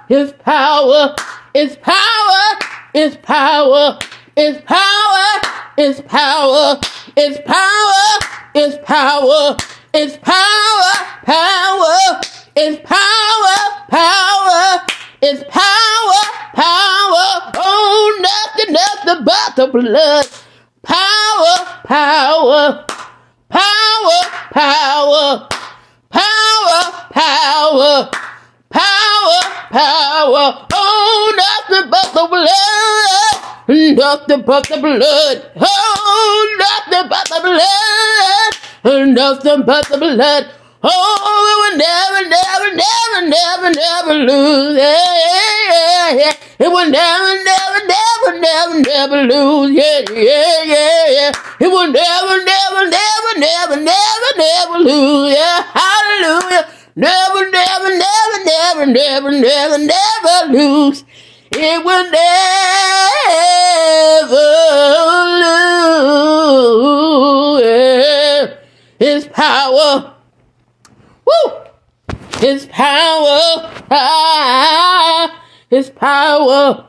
His 0.08 0.32
power. 0.32 1.14
His 1.52 1.76
power. 1.76 2.46
His 2.94 3.16
power. 3.18 3.98
His 4.36 4.56
power. 4.62 5.38
His 5.76 6.00
power. 6.00 6.80
His 7.16 7.38
power. 7.44 8.06
His 8.54 8.76
power. 8.78 9.56
His 9.92 10.16
power. 10.16 10.92
Power. 11.26 12.20
His 12.56 12.78
power. 12.78 13.56
Power. 13.90 14.86
His 15.20 15.44
power. 15.44 16.22
Power. 16.54 17.52
Oh, 17.56 18.19
nothing 19.10 19.24
but 19.24 19.56
the 19.56 19.66
blood. 19.66 20.26
Power, 20.82 21.66
power, 21.84 22.84
power, 23.48 24.20
power, 24.52 25.48
power, 26.10 26.92
power, 27.10 28.10
power, 28.70 29.40
power. 29.70 30.66
Oh, 30.72 31.34
nothing 31.36 31.90
but 31.90 32.12
the 32.12 32.26
blood. 32.28 33.96
Nothing 33.96 34.42
but 34.46 34.66
the 34.68 34.78
blood. 34.78 35.50
Oh, 35.60 36.56
nothing 36.58 37.08
but 37.08 37.28
the 37.28 37.40
blood. 38.84 39.14
Nothing 39.14 39.62
but 39.64 39.86
the 39.88 39.98
blood. 39.98 40.50
Oh, 40.82 40.88
it 40.88 41.56
will 41.60 41.76
never, 41.76 42.24
never, 42.24 42.72
never, 42.72 43.20
never, 43.28 43.68
never 43.76 44.14
lose. 44.32 44.78
Yeah, 44.78 44.96
yeah, 45.68 46.10
yeah. 46.16 46.32
It 46.58 46.68
will 46.72 46.88
never, 46.88 47.44
never, 47.44 47.84
never, 47.84 48.40
never, 48.40 48.80
never 48.80 49.22
lose. 49.28 49.76
Yeah, 49.76 50.00
yeah, 50.08 50.64
yeah, 50.64 51.08
yeah. 51.10 51.32
It 51.60 51.68
will 51.68 51.92
never, 51.92 52.44
never, 52.44 52.88
never, 52.88 53.38
never, 53.38 53.76
never, 53.76 54.36
never 54.38 54.78
lose. 54.78 55.34
Yeah, 55.36 55.62
hallelujah. 55.68 56.66
Never, 56.96 57.50
never, 57.50 57.90
never, 57.98 58.44
never, 58.44 58.86
never, 58.86 59.30
never, 59.32 59.78
never 59.78 60.52
lose. 60.52 61.04
It 61.52 61.84
will 61.84 62.10
never 62.10 62.40
lose. 67.60 68.56
His 68.98 69.26
power. 69.26 70.14
Woo! 71.30 71.52
His 72.38 72.66
power. 72.66 73.70
Ah, 73.90 75.44
his 75.68 75.90
power. 75.90 76.86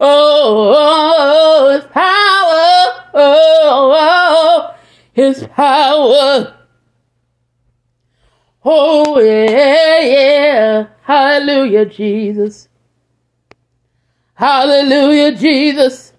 Oh, 0.00 1.70
his 1.72 1.84
power. 1.84 3.10
Oh, 3.14 4.74
his 5.12 5.46
power. 5.46 6.56
Oh, 8.64 9.20
yeah, 9.20 10.00
yeah. 10.00 10.86
Hallelujah, 11.02 11.86
Jesus. 11.86 12.68
Hallelujah, 14.34 15.36
Jesus. 15.36 16.12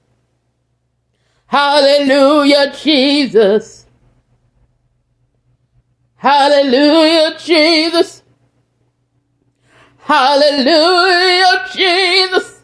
Hallelujah, 1.48 2.74
Jesus. 2.82 3.81
Hallelujah, 6.22 7.36
Jesus. 7.40 8.22
Hallelujah, 9.98 11.66
Jesus. 11.74 12.62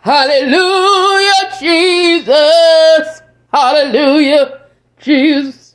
Hallelujah, 0.00 1.50
Jesus. 1.58 3.22
Hallelujah, 3.52 4.60
Jesus. 5.00 5.74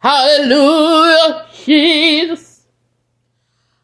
Hallelujah, 0.00 1.46
Jesus. 1.64 2.66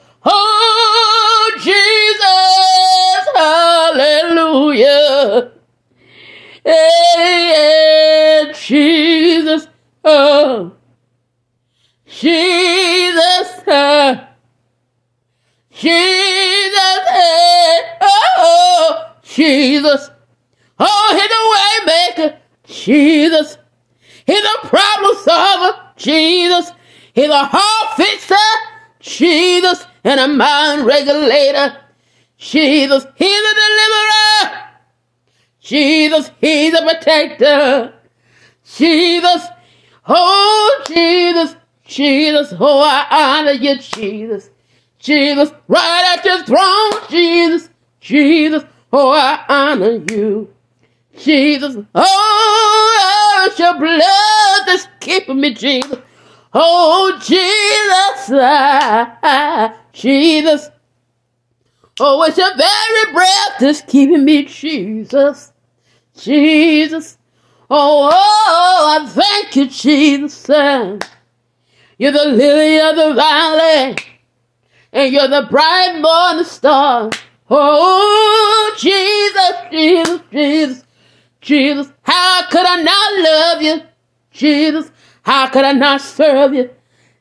Hey, 6.65 8.53
Jesus. 8.55 9.67
Oh, 10.05 10.73
Jesus. 12.07 13.63
Oh, 13.67 14.27
Jesus. 15.71 16.99
Hey, 17.09 17.81
oh, 18.03 19.13
Jesus. 19.23 20.11
Oh, 20.79 21.11
he's 21.13 21.31
a 21.33 21.43
way 21.53 21.77
maker. 21.87 22.39
Jesus. 22.67 23.59
He's 24.27 24.45
a 24.45 24.67
problem 24.67 25.17
solver. 25.25 25.81
Jesus. 25.97 26.73
He's 27.15 27.31
a 27.31 27.45
heart 27.45 27.97
fixer. 27.97 28.35
Jesus. 29.01 29.87
And 30.05 30.21
a 30.21 30.29
mind 30.29 30.85
regulator. 30.85 31.79
Jesus. 32.37 33.07
He's 33.17 33.41
a 33.41 33.55
deliverer. 33.55 34.70
Jesus. 35.71 36.33
He's 36.41 36.75
a 36.75 36.83
protector. 36.83 37.95
Jesus. 38.75 39.47
Oh, 40.09 40.83
Jesus. 40.89 41.55
Jesus. 41.85 42.53
Oh, 42.59 42.81
I 42.83 43.07
honor 43.09 43.53
you, 43.53 43.79
Jesus. 43.79 44.51
Jesus. 44.99 45.53
Right 45.69 46.17
at 46.19 46.25
your 46.25 46.43
throne, 46.43 47.09
Jesus. 47.09 47.71
Jesus. 48.01 48.65
Oh, 48.93 49.13
I 49.13 49.45
honor 49.49 50.03
you. 50.11 50.53
Jesus. 51.17 51.77
Oh, 51.95 53.47
it's 53.49 53.59
your 53.61 53.79
blood 53.79 54.67
that's 54.67 54.89
keeping 54.99 55.41
me, 55.41 55.55
Jesus. 55.55 56.01
Oh, 56.53 57.17
Jesus. 57.21 58.41
Ah, 58.43 59.77
Jesus. 59.93 60.69
Oh, 62.01 62.25
it's 62.25 62.39
your 62.39 62.57
very 62.57 63.13
breath 63.13 63.61
that's 63.61 63.83
keeping 63.83 64.25
me, 64.25 64.47
Jesus. 64.47 65.53
Jesus. 66.23 67.19
Oh, 67.69 68.11
oh, 68.13 69.01
I 69.01 69.07
thank 69.09 69.57
you, 69.57 69.69
Jesus. 69.69 71.01
You're 71.99 72.13
the 72.13 72.25
lily 72.25 72.81
of 72.81 72.97
the 72.97 73.15
valley, 73.15 73.97
and 74.93 75.13
you're 75.13 75.29
the 75.29 75.47
bright 75.51 76.01
morning 76.01 76.45
star. 76.45 77.11
Oh, 77.49 78.75
Jesus, 78.79 79.71
Jesus, 79.71 80.21
Jesus. 80.33 80.85
Jesus, 81.41 81.93
how 82.03 82.47
could 82.51 82.67
I 82.67 82.83
not 82.83 83.23
love 83.25 83.63
you? 83.63 83.83
Jesus, 84.31 84.91
how 85.23 85.49
could 85.49 85.65
I 85.65 85.73
not 85.73 86.01
serve 86.01 86.55
you? 86.55 86.71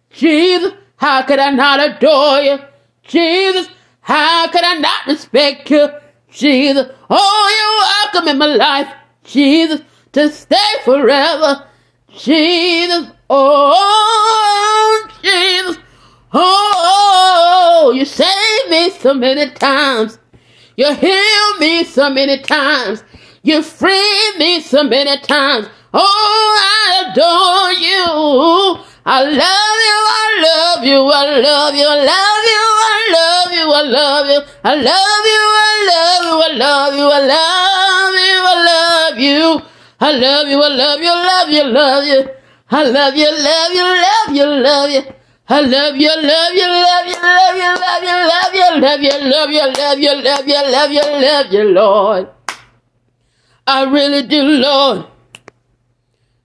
Jesus, 0.09 0.73
how 0.97 1.21
could 1.23 1.39
I 1.39 1.51
not 1.51 1.79
adore 1.79 2.39
you? 2.39 2.59
Jesus, 3.03 3.69
how 4.01 4.49
could 4.49 4.63
I 4.63 4.75
not 4.75 5.05
respect 5.07 5.69
you? 5.71 5.89
Jesus, 6.31 6.87
oh, 7.09 8.05
you're 8.11 8.21
welcome 8.21 8.29
in 8.29 8.37
my 8.37 8.45
life. 8.45 8.93
Jesus, 9.23 9.81
to 10.13 10.29
stay 10.29 10.55
forever. 10.83 11.65
Jesus, 12.15 13.11
oh, 13.29 15.07
Jesus, 15.21 15.77
oh, 16.33 17.93
you 17.95 18.05
saved 18.05 18.69
me 18.69 18.89
so 18.89 19.13
many 19.13 19.51
times. 19.51 20.19
You 20.75 20.93
healed 20.93 21.59
me 21.59 21.83
so 21.83 22.09
many 22.09 22.39
times. 22.41 23.03
You 23.43 23.61
freed 23.61 24.33
me 24.37 24.61
so 24.61 24.83
many 24.83 25.19
times. 25.21 25.67
Oh, 25.93 26.55
I 26.61 27.11
adore 27.11 27.73
you. 27.73 28.83
I 29.11 29.23
love 29.23 29.79
you. 29.89 29.99
I 30.13 30.25
love 30.45 30.83
you. 30.85 31.01
I 31.01 31.25
love 31.41 31.73
you. 31.73 31.87
I 31.87 31.97
love 32.05 32.45
you. 32.53 32.63
I 32.79 33.01
love 33.15 33.51
you. 33.57 33.65
I 33.73 33.85
love 33.89 34.25
you. 34.29 34.43
I 34.63 34.77
love 34.85 35.25
you. 35.25 35.41
I 35.41 36.53
love 36.61 36.93
you. 36.95 37.07
I 37.09 37.09
love 37.09 37.09
you. 37.09 37.09
I 37.09 37.23
love 37.25 38.19
you. 38.19 38.37
I 38.45 38.61
love 38.69 39.17
you. 39.17 39.69
I 40.01 40.11
love 40.11 40.47
you, 40.47 40.61
I 40.61 40.69
love 40.69 41.01
you, 41.01 41.09
I 41.09 41.23
love 41.25 41.49
you, 41.49 41.59
I 41.59 41.67
love 41.67 42.05
you. 42.05 42.29
I 42.71 42.83
love 42.85 43.15
you, 43.15 43.27
I 43.27 43.35
love 43.35 43.73
you, 43.73 43.83
I 43.83 43.99
love 43.99 44.35
you, 44.35 44.43
I 44.43 44.59
love 44.61 44.89
you. 44.89 45.01
I 45.51 45.61
love 45.61 45.95
you, 45.97 46.07
I 46.07 46.21
love 46.21 46.53
you, 46.53 46.67
love 46.69 47.07
you, 47.07 47.19
love 47.19 47.57
you, 47.57 47.81
love 47.81 48.03
you, 48.03 48.67
love 48.79 48.99
you, 49.01 49.23
love 49.81 49.99
you, 49.99 50.13
love 50.21 50.47
you, 50.47 50.47
love 50.47 50.47
you, 50.47 50.61
love 50.71 50.91
you, 50.91 51.01
love 51.25 51.51
you, 51.51 51.63
Lord. 51.73 52.29
I 53.67 53.83
really 53.83 54.23
do, 54.23 54.41
Lord. 54.41 55.05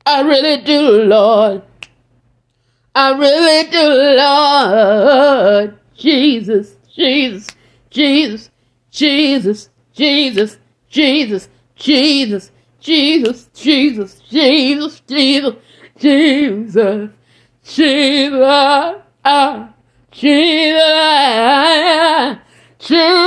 I 0.07 0.23
really 0.23 0.63
do, 0.63 0.81
Lord. 1.05 1.63
I 2.97 3.11
really 3.19 3.71
do, 3.71 3.83
Lord. 4.19 5.79
Jesus, 5.97 6.77
Jesus, 6.95 7.49
Jesus, 7.91 8.51
Jesus, 8.91 9.71
Jesus, 9.93 10.59
Jesus, 10.89 11.49
Jesus, 11.75 12.53
Jesus, 12.79 13.49
Jesus, 13.53 14.21
Jesus, 14.31 15.01
Jesus, 15.09 15.57
Jesus, 15.99 17.11
Jesus, 17.65 18.41
ah, 19.25 19.75
Jesus, 20.13 20.81
Jesus, 22.79 23.27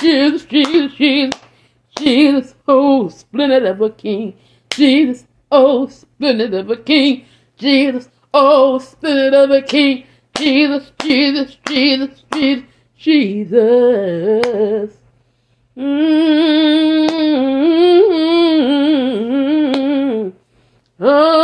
Jesus, 0.00 0.44
Jesus, 0.46 0.92
Jesus, 0.96 1.40
Jesus, 1.96 2.54
oh, 2.68 3.08
splendid 3.08 3.64
of 3.64 3.80
a 3.80 3.88
king, 3.90 4.34
Jesus, 4.70 5.24
oh, 5.50 5.88
splendid 5.88 6.54
of 6.54 6.70
a 6.70 6.76
king, 6.76 7.24
Jesus, 7.56 8.08
oh, 8.32 8.78
splendid 8.78 9.34
of 9.34 9.50
a 9.50 9.62
king, 9.62 10.06
Jesus, 10.36 10.92
Jesus, 11.00 11.56
Jesus, 11.66 12.22
Jesus, 12.32 12.64
Jesus. 12.96 14.96
Mm-hmm. 15.76 17.10
Oh, 21.02 21.42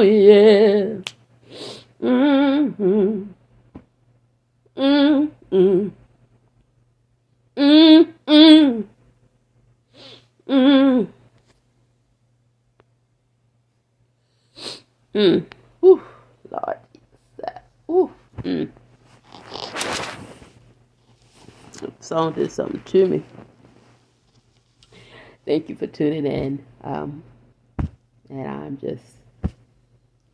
yeah. 0.00 1.00
Mm-hmm. 2.00 3.24
Mm-hmm. 4.76 5.88
Mm-hmm. 7.56 8.82
Mm. 10.48 11.08
Mm. 15.18 15.44
Ooh, 15.84 16.00
Lord. 16.48 16.76
Ooh. 17.90 18.12
Mm. 18.44 18.70
The 21.72 21.92
song 21.98 22.34
did 22.34 22.52
something 22.52 22.80
to 22.84 23.06
me. 23.08 23.24
Thank 25.44 25.68
you 25.68 25.74
for 25.74 25.88
tuning 25.88 26.24
in. 26.24 26.64
Um, 26.84 27.24
and 28.30 28.46
I'm 28.46 28.78
just 28.78 29.02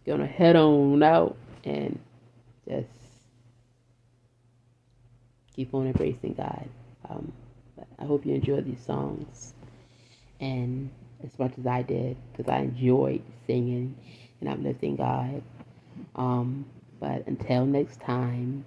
gonna 0.04 0.26
head 0.26 0.54
on 0.54 1.02
out 1.02 1.34
and 1.64 1.98
just 2.68 2.90
keep 5.56 5.72
on 5.72 5.86
embracing 5.86 6.34
God. 6.34 6.68
Um, 7.08 7.32
I 7.98 8.04
hope 8.04 8.26
you 8.26 8.34
enjoy 8.34 8.60
these 8.60 8.84
songs 8.84 9.54
and 10.40 10.90
as 11.24 11.38
much 11.38 11.52
as 11.58 11.66
I 11.66 11.80
did 11.80 12.18
because 12.32 12.52
I 12.52 12.58
enjoyed 12.58 13.22
singing 13.46 13.96
and 14.46 14.60
uplifting 14.60 14.96
God. 14.96 15.42
Um, 16.16 16.66
but 17.00 17.26
until 17.26 17.66
next 17.66 18.00
time, 18.00 18.64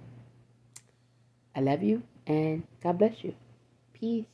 I 1.54 1.60
love 1.60 1.82
you 1.82 2.02
and 2.26 2.62
God 2.82 2.98
bless 2.98 3.24
you. 3.24 3.34
Peace. 3.92 4.26